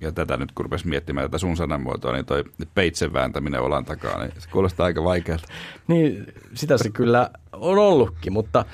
[0.00, 4.18] Ja tätä nyt kun rupesi miettimään tätä sun sanamuotoa, niin toi peitsen vääntäminen olan takaa,
[4.18, 5.48] niin se kuulostaa aika vaikealta.
[5.88, 8.64] Niin, sitä se kyllä on ollutkin, mutta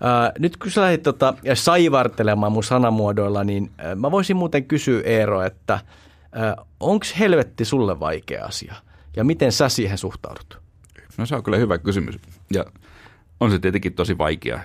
[0.00, 5.02] ää, nyt kun sä lähdit tota, saivartelemaan mun sanamuodoilla, niin ää, mä voisin muuten kysyä
[5.04, 5.78] Eero, että
[6.80, 8.74] onko helvetti sulle vaikea asia?
[9.16, 10.60] Ja miten sä siihen suhtaudut?
[11.18, 12.18] No se on kyllä hyvä kysymys.
[12.54, 12.64] Ja
[13.40, 14.60] on se tietenkin tosi vaikea,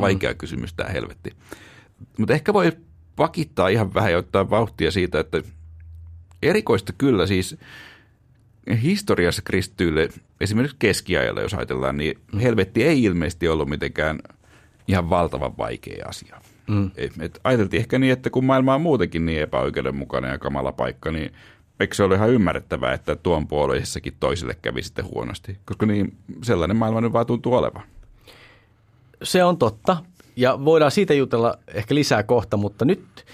[0.00, 0.36] vaikea mm.
[0.36, 1.30] kysymys tämä helvetti.
[2.18, 2.72] Mutta ehkä voi
[3.16, 5.42] pakittaa ihan vähän ja ottaa vauhtia siitä, että
[6.42, 7.56] erikoista kyllä siis
[8.82, 10.08] historiassa kristyille,
[10.40, 12.38] esimerkiksi keskiajalla jos ajatellaan, niin mm.
[12.38, 14.18] helvetti ei ilmeisesti ollut mitenkään
[14.88, 16.40] ihan valtavan vaikea asia.
[16.66, 16.90] Mm.
[16.96, 21.10] Et, et ajateltiin ehkä niin, että kun maailma on muutenkin niin epäoikeudenmukainen ja kamala paikka,
[21.10, 21.32] niin
[21.82, 25.58] eikö se ole ihan ymmärrettävää, että tuon puolueissakin toisille kävi sitten huonosti?
[25.64, 27.82] Koska niin, sellainen maailma nyt vaan tuntuu olevan.
[29.22, 29.96] Se on totta.
[30.36, 33.24] Ja voidaan siitä jutella ehkä lisää kohta, mutta nyt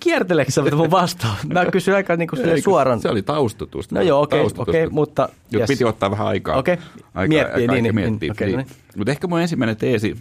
[0.00, 1.36] kierteleekö sä mun vastaan?
[1.52, 3.00] Mä kysyn aika niin kuin suoraan.
[3.00, 3.90] Se oli taustutus.
[3.90, 5.28] No joo, okei, okay, okay, mutta...
[5.54, 5.68] Yes.
[5.68, 6.56] Piti ottaa vähän aikaa.
[6.56, 6.86] Okei, okay.
[7.14, 8.32] aikaa, miettiä, aikaa, niin, niin, miettiä.
[8.32, 8.66] okay, niin.
[8.96, 10.16] Mutta ehkä mun ensimmäinen teesi,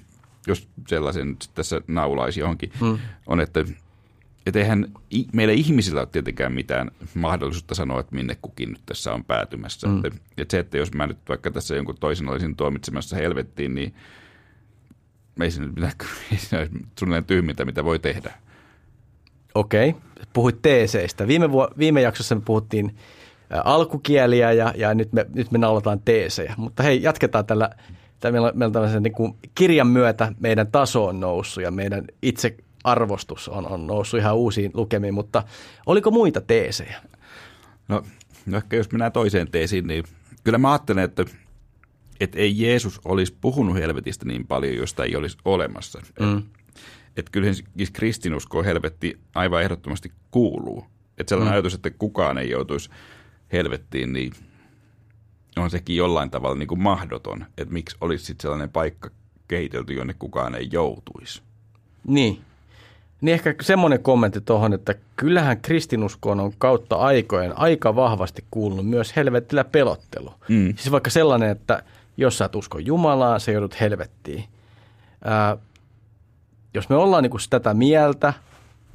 [0.47, 2.97] jos sellaisen tässä naulaisi johonkin, hmm.
[3.27, 3.65] on, että
[4.45, 4.87] että eihän
[5.33, 9.87] meillä ihmisillä ole tietenkään mitään mahdollisuutta sanoa, että minne kukin nyt tässä on päätymässä.
[9.87, 9.97] Mm.
[9.97, 13.93] Että, että se, että jos mä nyt vaikka tässä jonkun toisen olisin tuomitsemassa helvettiin, niin
[15.41, 15.91] ei se nyt mitään,
[16.99, 18.33] suunnilleen tyhmintä, mitä voi tehdä.
[19.55, 19.95] Okei,
[20.33, 21.27] puhuit teeseistä.
[21.27, 22.95] Viime, vuo, viime jaksossa me puhuttiin
[23.63, 26.53] alkukieliä ja, ja nyt, me, nyt me naulataan teesejä.
[26.57, 27.69] Mutta hei, jatketaan tällä.
[28.31, 33.49] Meillä, meillä on niin kuin kirjan myötä meidän taso on noussut ja meidän itse arvostus
[33.49, 35.43] on, on noussut ihan uusiin lukemiin, mutta
[35.85, 37.01] oliko muita teesejä?
[37.87, 38.03] No,
[38.45, 40.03] no ehkä jos mennään toiseen teesiin, niin
[40.43, 41.25] kyllä mä ajattelen, että,
[42.19, 46.01] että ei Jeesus olisi puhunut helvetistä niin paljon, josta ei olisi olemassa.
[46.19, 46.37] Mm.
[46.37, 46.49] Että
[47.17, 50.85] et kyllä siis kristinusko helvetti aivan ehdottomasti kuuluu.
[51.17, 51.53] Että sellainen mm.
[51.53, 52.89] ajatus, että kukaan ei joutuisi
[53.53, 54.33] helvettiin, niin
[55.57, 57.45] on sekin jollain tavalla niin kuin mahdoton.
[57.57, 59.09] Että miksi olisi sitten sellainen paikka
[59.47, 61.41] kehitelty, jonne kukaan ei joutuisi.
[62.07, 62.41] Niin.
[63.23, 69.15] Niin ehkä semmoinen kommentti tuohon, että kyllähän kristinuskoon on kautta aikojen aika vahvasti kuulunut myös
[69.15, 70.33] helvetillä pelottelu.
[70.49, 70.73] Mm.
[70.75, 71.83] Siis vaikka sellainen, että
[72.17, 74.43] jos sä et usko Jumalaa, sä joudut helvettiin.
[75.25, 75.57] Ää,
[76.73, 78.33] jos me ollaan niinku tätä mieltä,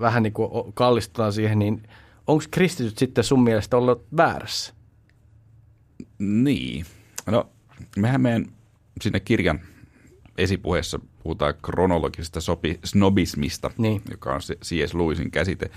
[0.01, 1.83] vähän niin kuin kallistutaan siihen, niin
[2.27, 4.75] onko kristityt sitten sun mielestä ollut väärässä?
[6.19, 6.87] Niin.
[7.27, 7.49] No,
[7.97, 8.47] mehän meidän
[9.01, 9.61] sinne kirjan
[10.39, 14.03] esipuheessa puhutaan kronologisesta sopi, snobismista, niin.
[14.11, 14.95] joka on C.S.
[14.95, 15.71] Lewisin käsite,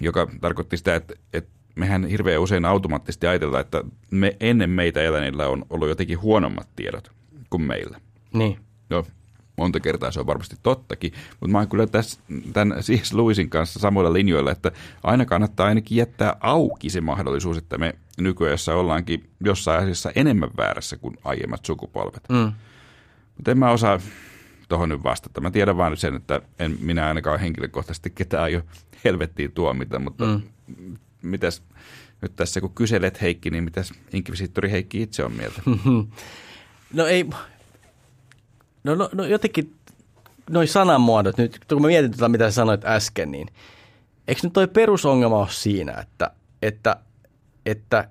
[0.00, 5.48] joka tarkoitti sitä, että, että mehän hirveän usein automaattisesti ajatellaan, että me ennen meitä eläneillä
[5.48, 7.10] on ollut jotenkin huonommat tiedot
[7.50, 8.00] kuin meillä.
[8.32, 8.58] Niin.
[8.90, 9.06] No,
[9.56, 12.20] monta kertaa se on varmasti tottakin, mutta mä oon kyllä tässä,
[12.52, 13.12] tämän C.S.
[13.12, 18.74] Lewisin kanssa samoilla linjoilla, että aina kannattaa ainakin jättää auki se mahdollisuus, että me nykyajassa
[18.74, 22.22] ollaankin jossain asiassa enemmän väärässä kuin aiemmat sukupolvet.
[22.28, 22.52] Mm.
[23.36, 24.00] Mutta en mä osaa
[24.68, 25.40] tuohon nyt vastata.
[25.40, 28.62] Mä tiedän vaan nyt sen, että en minä ainakaan henkilökohtaisesti ketään jo
[29.04, 30.42] helvettiin tuomita, mutta mm.
[31.22, 31.62] mitäs
[32.22, 35.62] nyt tässä kun kyselet Heikki, niin mitäs inkvisiittori Heikki itse on mieltä?
[36.92, 37.30] No ei,
[38.84, 39.74] no, no, no jotenkin
[40.50, 43.48] noi sanamuodot nyt, kun mä mietin tuota, mitä sanoit äsken, niin
[44.28, 46.30] eikö nyt toi perusongelma ole siinä, että,
[46.62, 46.96] että,
[47.66, 48.08] että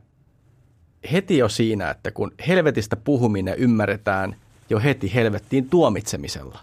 [1.12, 4.36] heti jo siinä, että kun helvetistä puhuminen ymmärretään–
[4.70, 6.60] jo heti helvettiin tuomitsemisella.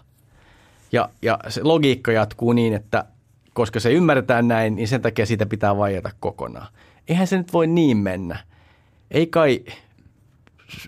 [0.91, 3.05] Ja, ja se logiikka jatkuu niin, että
[3.53, 6.67] koska se ymmärretään näin, niin sen takia siitä pitää vaieta kokonaan.
[7.07, 8.37] Eihän se nyt voi niin mennä.
[9.11, 9.63] Ei kai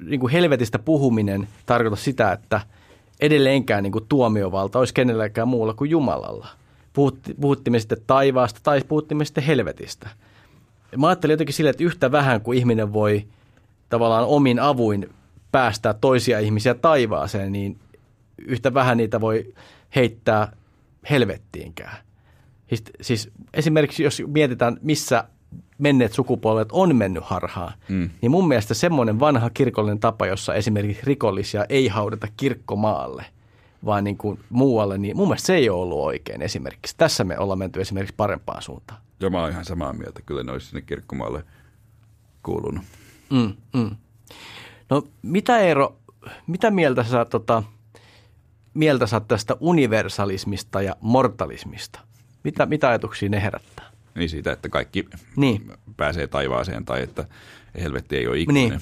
[0.06, 2.62] niin kuin helvetistä puhuminen tarkoita sitä, että
[3.19, 6.47] edelleenkään niin kuin tuomiovalta olisi kenelläkään muulla kuin Jumalalla.
[6.93, 10.10] Puhutti, puhuttimme sitten taivaasta tai puhuttimme sitten helvetistä.
[10.97, 13.25] Mä ajattelin jotenkin sille, että yhtä vähän kuin ihminen voi
[13.89, 15.10] tavallaan omin avuin
[15.55, 17.79] päästää toisia ihmisiä taivaaseen, niin
[18.37, 19.53] yhtä vähän niitä voi
[19.95, 20.51] heittää
[21.09, 21.97] helvettiinkään.
[22.67, 25.23] Siis, siis esimerkiksi jos mietitään, missä
[25.77, 28.09] menneet sukupolvet on mennyt harhaan, mm.
[28.21, 33.25] niin mun mielestä semmoinen vanha kirkollinen tapa, jossa esimerkiksi rikollisia ei haudata kirkkomaalle,
[33.85, 36.95] vaan niin kuin muualle, niin mun mielestä se ei ole ollut oikein esimerkiksi.
[36.97, 39.01] Tässä me ollaan menty esimerkiksi parempaan suuntaan.
[39.19, 40.21] Joo, mä oon ihan samaa mieltä.
[40.25, 41.43] Kyllä ne olisi sinne kirkkomaalle
[42.43, 42.83] kuulunut.
[43.29, 43.95] Mm, mm.
[44.89, 45.98] No mitä Eero,
[46.48, 47.63] mitä mieltä sä, tota,
[48.74, 52.00] mieltä sä tästä universalismista ja mortalismista?
[52.43, 53.91] Mitä, mitä ajatuksia ne herättää?
[54.15, 55.71] Niin siitä, että kaikki niin.
[55.98, 57.26] pääsee taivaaseen tai että
[57.82, 58.69] helvetti ei ole ikuinen.
[58.69, 58.82] Niin.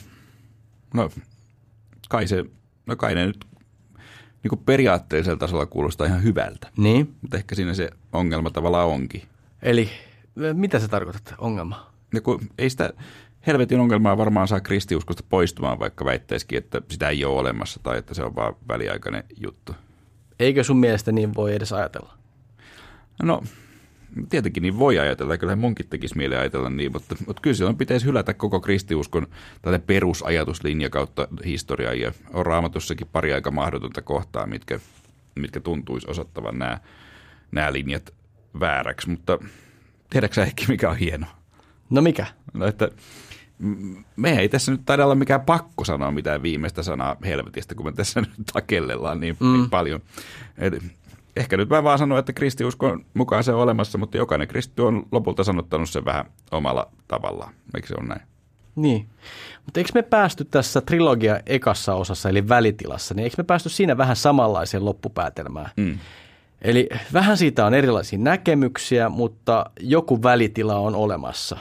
[0.93, 1.09] No
[2.09, 2.45] kai se,
[2.85, 3.45] no kai ne nyt
[4.43, 6.69] niin kuin periaatteellisella tasolla kuulostaa ihan hyvältä.
[6.77, 7.15] Niin.
[7.21, 9.21] Mutta ehkä siinä se ongelma tavallaan onkin.
[9.61, 9.89] Eli
[10.53, 11.93] mitä se tarkoittaa, ongelma?
[12.13, 12.93] Ja kun ei sitä
[13.47, 18.13] helvetin ongelmaa varmaan saa kristiuskosta poistumaan, vaikka väittäisikin, että sitä ei ole olemassa tai että
[18.13, 19.75] se on vain väliaikainen juttu.
[20.39, 22.13] Eikö sun mielestä niin voi edes ajatella?
[23.23, 23.43] No
[24.29, 28.05] tietenkin niin voi ajatella, kyllä munkin tekisi mieleen ajatella niin, mutta, mutta kyllä silloin pitäisi
[28.05, 29.27] hylätä koko kristiuskon
[29.61, 34.79] tätä perusajatuslinja kautta historiaa ja on raamatussakin pari aika mahdotonta kohtaa, mitkä,
[35.35, 36.79] mitkä tuntuisi osoittavan nämä,
[37.51, 38.13] nämä linjat
[38.59, 39.39] vääräksi, mutta
[40.09, 41.25] tiedätkö ehkä mikä on hieno?
[41.93, 42.25] No mikä?
[42.53, 42.89] No että
[44.15, 47.91] me ei tässä nyt taida olla mikään pakko sanoa mitään viimeistä sanaa helvetistä, kun me
[47.91, 49.53] tässä nyt takellellaan niin, mm.
[49.53, 50.01] niin paljon.
[50.57, 50.83] Et
[51.35, 55.03] ehkä nyt mä vaan sanon, että kristiuskon mukaan se on olemassa, mutta jokainen kristi on
[55.11, 57.53] lopulta sanottanut sen vähän omalla tavallaan.
[57.75, 58.21] Eikö se ole näin?
[58.75, 59.07] Niin.
[59.65, 63.97] Mutta eikö me päästy tässä trilogia ekassa osassa, eli välitilassa, niin eikö me päästy siinä
[63.97, 65.69] vähän samanlaiseen loppupäätelmään?
[65.77, 65.99] Mm.
[66.61, 71.57] Eli vähän siitä on erilaisia näkemyksiä, mutta joku välitila on olemassa.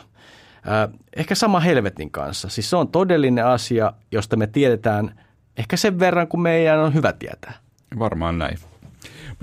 [1.17, 2.49] Ehkä sama helvetin kanssa.
[2.49, 5.21] Siis se on todellinen asia, josta me tiedetään
[5.57, 7.55] ehkä sen verran, kun meidän on hyvä tietää.
[7.99, 8.59] Varmaan näin.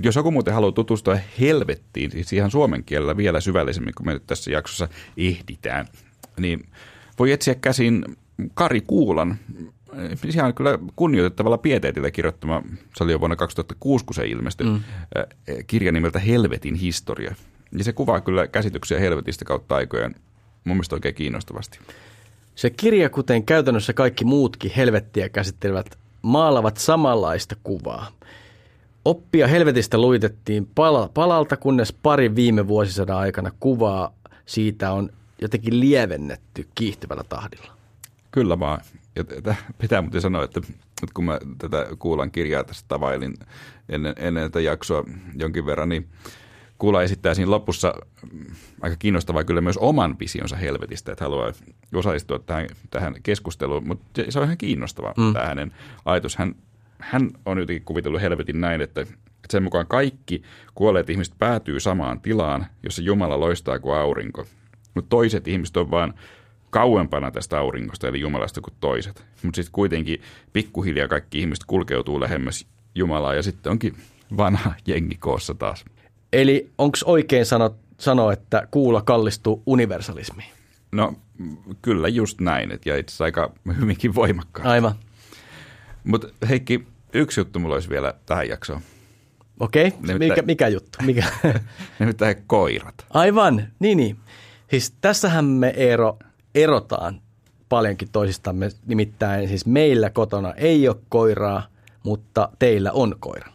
[0.04, 4.28] Jos joku muuten haluaa tutustua helvettiin, siis ihan suomen kielellä vielä syvällisemmin, kun me nyt
[4.28, 5.86] tässä jaksossa ehditään,
[6.40, 6.70] niin
[7.20, 8.06] voi etsiä käsin
[8.54, 9.38] Kari Kuulan,
[10.36, 12.64] ihan kyllä kunnioitettavalla pieteetillä kirjoittama,
[12.96, 14.82] se oli jo vuonna 2006, kun se ilmestyi, mm.
[15.68, 17.36] kirja nimeltä Helvetin historia.
[17.78, 20.16] Ja se kuvaa kyllä käsityksiä helvetistä kautta aikojen
[20.64, 21.80] mun mielestä oikein kiinnostavasti.
[22.56, 28.12] Se kirja, kuten käytännössä kaikki muutkin helvettiä käsittelevät, maalavat samanlaista kuvaa.
[29.06, 34.14] Oppia helvetistä luitettiin pala- palalta, kunnes pari viime vuosisadan aikana kuvaa
[34.46, 35.10] siitä on
[35.42, 37.72] jotenkin lievennetty kiihtyvällä tahdilla.
[38.32, 38.82] Kyllä vaan.
[39.16, 39.24] Ja
[39.78, 40.60] pitää muuten sanoa, että,
[41.04, 43.34] että kun mä tätä kuulan kirjaa tästä tavailin
[43.90, 45.04] ennen, ennen tätä jaksoa
[45.36, 46.08] jonkin verran, niin
[46.80, 47.94] Kuula esittää siinä lopussa
[48.82, 51.52] aika kiinnostavaa kyllä myös oman visionsa helvetistä, että haluaa
[51.94, 55.34] osallistua tähän, tähän keskusteluun, mutta se on ihan kiinnostava mm.
[55.34, 55.74] tämä hänen
[56.06, 56.36] ajatus.
[56.36, 56.56] Hän
[57.00, 59.06] hän on jotenkin kuvitellut helvetin näin, että
[59.50, 60.42] sen mukaan kaikki
[60.76, 64.46] kuolleet ihmiset päätyy samaan tilaan, jossa Jumala loistaa kuin aurinko.
[64.96, 66.14] Mutta toiset ihmiset on vaan
[66.70, 69.26] kauempana tästä aurinkosta, eli Jumalasta kuin toiset.
[69.44, 70.22] Mutta sitten kuitenkin
[70.54, 73.96] pikkuhiljaa kaikki ihmiset kulkeutuu lähemmäs Jumalaa ja sitten onkin
[74.38, 75.86] vanha jengi koossa taas.
[76.34, 80.50] Eli onko oikein sano, sanoa, että kuulla kallistuu universalismiin?
[80.92, 81.14] No
[81.82, 84.68] kyllä just näin, et ja itse asiassa aika hyvinkin voimakkaan.
[84.68, 84.96] Aivan.
[86.04, 88.82] Mutta Heikki, yksi juttu mulla olisi vielä tähän jaksoon.
[89.60, 90.18] Okei, okay.
[90.18, 90.98] mikä, mikä juttu?
[91.06, 91.24] Mikä?
[92.00, 93.06] Nimittäin koirat.
[93.10, 94.18] Aivan, niin niin.
[94.70, 96.18] Siis tässähän me Eero
[96.56, 97.22] erotaan
[97.70, 98.70] paljonkin toisistamme.
[98.86, 101.68] Nimittäin siis meillä kotona ei ole koiraa,
[102.04, 103.52] mutta teillä on koira.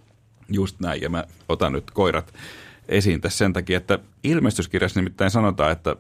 [0.49, 2.35] Just näin, ja mä otan nyt koirat
[2.89, 5.97] esiin tässä sen takia, että ilmestyskirjassa nimittäin sanotaan, että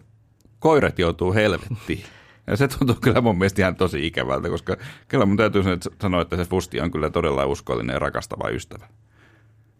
[0.59, 2.05] koirat joutuu helvettiin.
[2.47, 4.77] Ja se tuntuu kyllä mun mielestä ihan tosi ikävältä, koska
[5.09, 5.63] kyllä mun täytyy
[6.03, 8.89] sanoa, että se Fusti on kyllä todella uskollinen ja rakastava ystävä.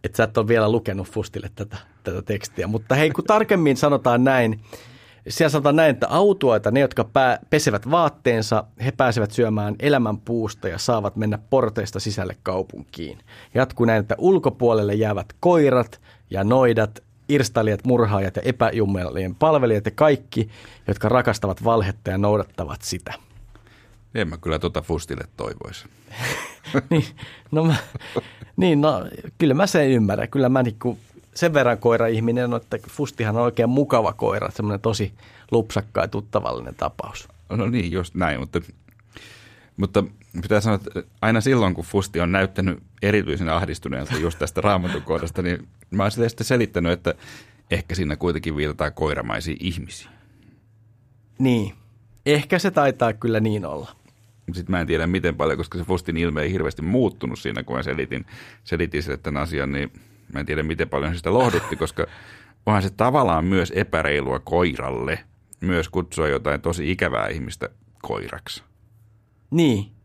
[0.03, 4.23] Et sä et ole vielä lukenut Fustille tätä, tätä tekstiä, mutta hei kun tarkemmin sanotaan
[4.23, 4.61] näin,
[5.29, 10.67] siellä sanotaan näin, että autuaita, ne jotka pää, pesevät vaatteensa, he pääsevät syömään elämän puusta
[10.67, 13.17] ja saavat mennä porteista sisälle kaupunkiin.
[13.53, 20.49] Jatkuu näin, että ulkopuolelle jäävät koirat ja noidat irstailijat, murhaajat ja epäjummelien palvelijat ja kaikki,
[20.87, 23.13] jotka rakastavat valhetta ja noudattavat sitä.
[24.15, 25.85] En mä kyllä tuota Fustille toivoisi.
[26.89, 27.05] niin,
[27.51, 27.75] no mä,
[28.57, 29.05] niin, no
[29.37, 30.29] kyllä mä sen ymmärrän.
[30.29, 30.97] Kyllä mä niinku
[31.35, 35.13] sen verran koira-ihminen on, että Fustihan on oikein mukava koira, semmoinen tosi
[35.51, 37.27] lupsakka ja tuttavallinen tapaus.
[37.49, 38.61] No niin, just näin, mutta,
[39.77, 40.03] mutta
[40.41, 45.67] pitää sanoa, että aina silloin, kun Fusti on näyttänyt erityisen ahdistuneelta just tästä raamatukohdasta, niin
[45.91, 47.13] mä oon sitten selittänyt, että
[47.71, 50.11] ehkä siinä kuitenkin viitataan koiramaisiin ihmisiin.
[51.39, 51.73] Niin,
[52.25, 53.95] ehkä se taitaa kyllä niin olla.
[54.53, 57.75] Sitten mä en tiedä miten paljon, koska se Fustin ilme ei hirveästi muuttunut siinä, kun
[57.75, 58.25] mä selitin,
[58.63, 59.91] selitin sille tämän asian, niin
[60.33, 62.07] mä en tiedä miten paljon se sitä lohdutti, koska
[62.65, 65.19] onhan se tavallaan myös epäreilua koiralle,
[65.61, 67.69] myös kutsua jotain tosi ikävää ihmistä
[68.01, 68.63] koiraksi.
[69.51, 69.95] Niin.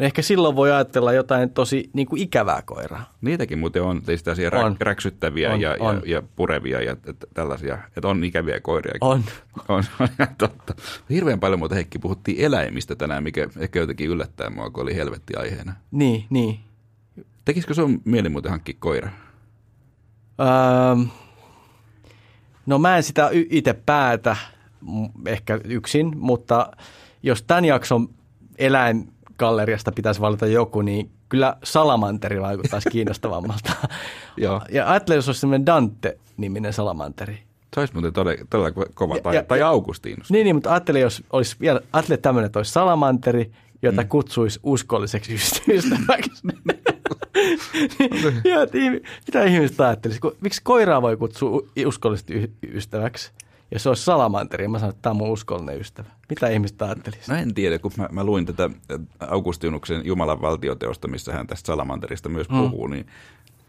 [0.00, 3.14] Ehkä silloin voi ajatella jotain tosi niin kuin ikävää koiraa.
[3.20, 4.76] Niitäkin muuten on, tällaisia On.
[4.80, 6.02] räksyttäviä On, ja, on.
[6.04, 8.94] Ja, ja purevia ja t- tällaisia, että on ikäviä koiria.
[9.00, 9.24] On.
[9.68, 10.74] On, on ihan totta.
[11.10, 15.36] Hirveän paljon muuten Heikki puhuttiin eläimistä tänään, mikä ehkä jotenkin yllättää mua, kun oli helvetti
[15.36, 15.72] aiheena.
[15.90, 16.60] Niin, niin.
[17.44, 19.10] Tekisikö sun mieli muuten hankkia koira?
[20.40, 21.04] Öö,
[22.66, 24.36] no mä en sitä itse päätä,
[25.26, 26.70] ehkä yksin, mutta
[27.22, 28.08] jos tämän jakson
[28.58, 33.72] eläingalleriasta pitäisi valita joku, niin kyllä salamanteri vaikuttaisi kiinnostavammalta.
[34.36, 34.60] Joo.
[34.72, 37.38] Ja ajattelen, jos olisi semmoinen Dante-niminen salamanteri.
[37.74, 39.16] Se olisi muuten todella, todella kova.
[39.16, 40.30] Ja- Tai, ja- tai Augustinus.
[40.30, 43.50] Niin, niin, mutta ajattelin, jos olisi vielä, ajattelin tämmöinen, että olisi salamanteri,
[43.82, 44.08] jota Mm.
[44.08, 45.60] kutsuisi uskolliseksi ystä-
[47.36, 48.48] ystäväksi.
[48.48, 48.58] ja,
[49.26, 50.20] mitä ihmiset ajattelisi?
[50.40, 53.32] Miksi koiraa voi kutsua uskollisesti ystäväksi?
[53.70, 56.08] Jos se olisi salamanteri, ja mä sanon, että tämä on mun uskollinen ystävä.
[56.28, 57.30] Mitä ihmiset ajattelisi?
[57.32, 58.70] No en tiedä, kun mä, mä luin tätä
[59.20, 62.58] Augustinuksen Jumalan valtioteosta, missä hän tästä salamanterista myös Mm.
[62.58, 63.06] puhuu, niin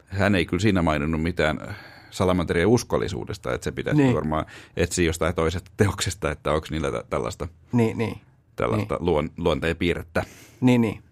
[0.07, 1.75] hän ei kyllä siinä maininnut mitään
[2.11, 4.05] salamanterien uskollisuudesta, että se pitäisi Niin.
[4.07, 4.15] niin.
[4.15, 4.45] varmaan
[4.77, 8.17] etsiä jostain toisesta teoksesta, että onko niillä tä- tällaista, Niin, niin.
[8.55, 9.05] tällaista niin.
[9.05, 10.23] luon, luonteen piirrettä.
[10.61, 11.03] Niin, niin.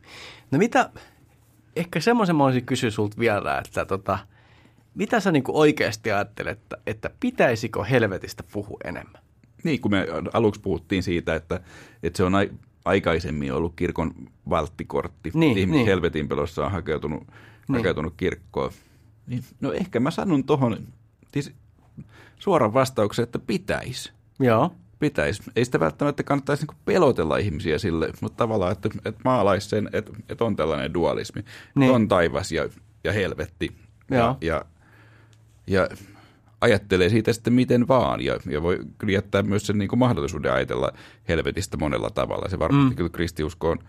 [0.51, 0.89] No mitä,
[1.75, 4.19] ehkä semmoisen mä olisin kysyä sulta vielä, että tota,
[4.95, 9.21] mitä sä niinku oikeasti ajattelet, että, että pitäisikö helvetistä puhua enemmän?
[9.63, 11.59] Niin, kun me aluksi puhuttiin siitä, että,
[12.03, 12.51] että se on ai,
[12.85, 14.13] aikaisemmin ollut kirkon
[14.49, 15.31] valttikortti.
[15.33, 15.85] Niin, Ihmiset niin.
[15.85, 17.33] helvetin pelossa on hakeutunut, Niin.
[17.67, 17.77] niin.
[17.77, 18.71] hakeutunut kirkkoon.
[19.27, 20.87] Niin, no ehkä mä sanon tuohon
[21.33, 21.51] siis
[22.39, 24.11] suoran vastauksen, että pitäisi.
[24.39, 24.75] Joo.
[25.03, 25.43] Pitäisi.
[25.55, 30.11] Ei sitä välttämättä kannattaisi niinku pelotella ihmisiä sille, mutta tavallaan, että, että maalaisi sen, että,
[30.29, 31.45] että on tällainen dualismi.
[31.75, 31.91] Niin.
[31.91, 32.69] On taivas ja,
[33.03, 33.75] ja helvetti.
[34.11, 34.65] Ja, ja,
[35.67, 35.87] ja
[36.61, 38.21] ajattelee siitä sitten miten vaan.
[38.21, 40.91] Ja, ja voi kyllä jättää myös sen niin kuin mahdollisuuden ajatella
[41.27, 42.49] helvetistä monella tavalla.
[42.49, 42.95] Se varmasti Mm.
[42.95, 43.79] kyllä kristiuskoon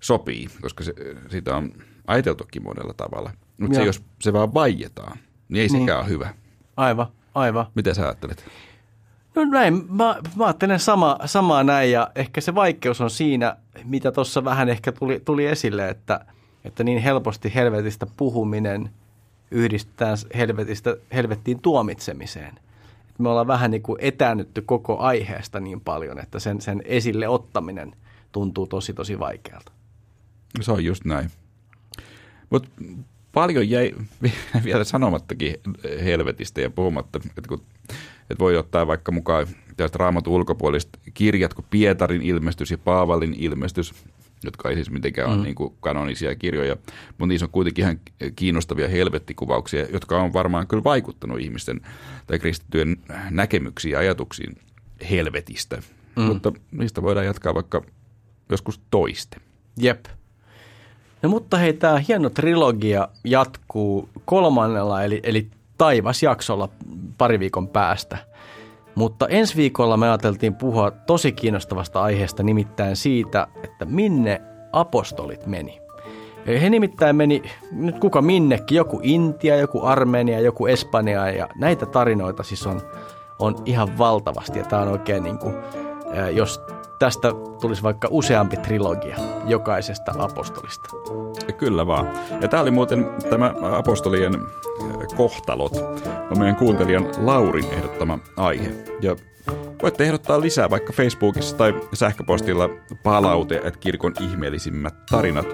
[0.00, 0.94] sopii, koska se,
[1.28, 1.72] sitä on
[2.06, 3.30] ajateltukin monella tavalla.
[3.60, 5.80] Mutta se, jos se vaan vaietaan, niin ei Niin.
[5.82, 6.34] sekään ole hyvä.
[6.76, 7.66] Aivan, aivan.
[7.74, 8.44] Mitä sä ajattelet?
[9.38, 14.12] No näin, mä, mä ajattelen sama, samaa näin ja ehkä se vaikeus on siinä, mitä
[14.12, 16.24] tuossa vähän ehkä tuli, tuli esille, että,
[16.64, 18.90] että niin helposti helvetistä puhuminen
[19.50, 22.54] yhdistetään helvetistä, helvettiin tuomitsemiseen.
[23.18, 27.92] Me ollaan vähän niin kuin etäännytty koko aiheesta niin paljon, että sen, sen esille ottaminen
[28.32, 29.72] tuntuu tosi tosi vaikealta.
[30.60, 31.30] Se on just näin.
[32.50, 32.68] Mutta
[33.32, 34.32] paljon jäi vi-
[34.64, 35.54] vielä sanomattakin
[36.04, 37.62] helvetistä ja puhumatta, että kun
[38.30, 43.94] että voi ottaa vaikka mukaan tästä raamatun ulkopuoliset kirjat, kuin Pietarin ilmestys ja Paavalin ilmestys,
[44.44, 45.34] jotka ei siis mitenkään mm.
[45.34, 46.76] ole niin kuin kanonisia kirjoja,
[47.08, 48.00] mutta niissä on kuitenkin ihan
[48.36, 51.80] kiinnostavia helvettikuvauksia, jotka on varmaan kyllä vaikuttanut ihmisten
[52.26, 52.96] tai kristittyjen
[53.30, 54.56] näkemyksiin ja ajatuksiin
[55.10, 55.82] helvetistä.
[56.16, 56.22] Mm.
[56.22, 57.82] Mutta niistä voidaan jatkaa vaikka
[58.50, 59.36] joskus toiste.
[59.76, 60.06] Jep.
[61.22, 66.68] No mutta hei, tämä hieno trilogia jatkuu kolmannella, eli, eli taivasjaksolla
[67.18, 68.18] pari viikon päästä.
[68.94, 75.80] Mutta ensi viikolla me ajateltiin puhua tosi kiinnostavasta aiheesta, nimittäin siitä, että minne apostolit meni.
[76.46, 82.42] He nimittäin meni, nyt kuka minnekin, joku Intia, joku Armenia, joku Espanja ja näitä tarinoita
[82.42, 82.80] siis on,
[83.38, 85.54] on ihan valtavasti ja tämä on oikein niin kuin,
[86.34, 86.60] jos
[86.98, 87.28] tästä
[87.60, 90.88] tulisi vaikka useampi trilogia jokaisesta apostolista.
[91.58, 92.08] Kyllä vaan.
[92.40, 95.76] Ja tämä oli muuten tämä apostolien äh, kohtalot,
[96.30, 98.72] on meidän kuuntelijan Laurin ehdottama aihe.
[99.00, 99.16] Ja
[99.82, 102.68] voitte ehdottaa lisää vaikka Facebookissa tai sähköpostilla
[103.02, 105.46] palaute, että kirkon ihmeellisimmät tarinat.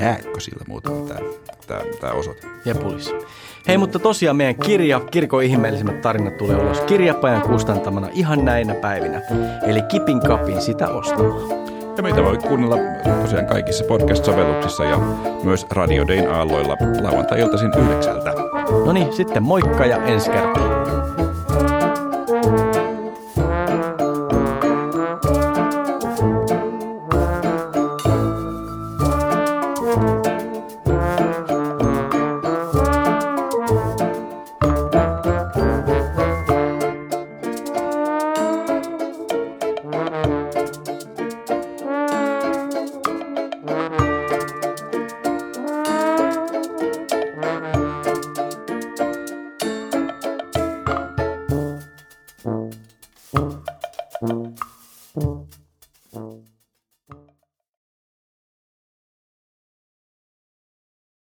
[0.00, 1.20] Ääkö sillä muuten tämä,
[1.66, 2.46] tämä, tämä osoite?
[2.64, 3.14] Jepulis.
[3.68, 9.22] Hei, mutta tosiaan meidän kirja, Kirkon ihmeellisimmät tarinat, tulee ulos kirjapajan kustantamana ihan näinä päivinä.
[9.66, 11.66] Eli kipin kapin sitä ostamaan.
[11.96, 12.76] Ja meitä voi kuunnella
[13.22, 14.98] tosiaan kaikissa podcast-sovelluksissa ja
[15.42, 18.32] myös Radio Dayn aalloilla lauantai-iltaisin yhdeksältä.
[18.84, 21.25] No niin, sitten moikka ja ensi kertaa.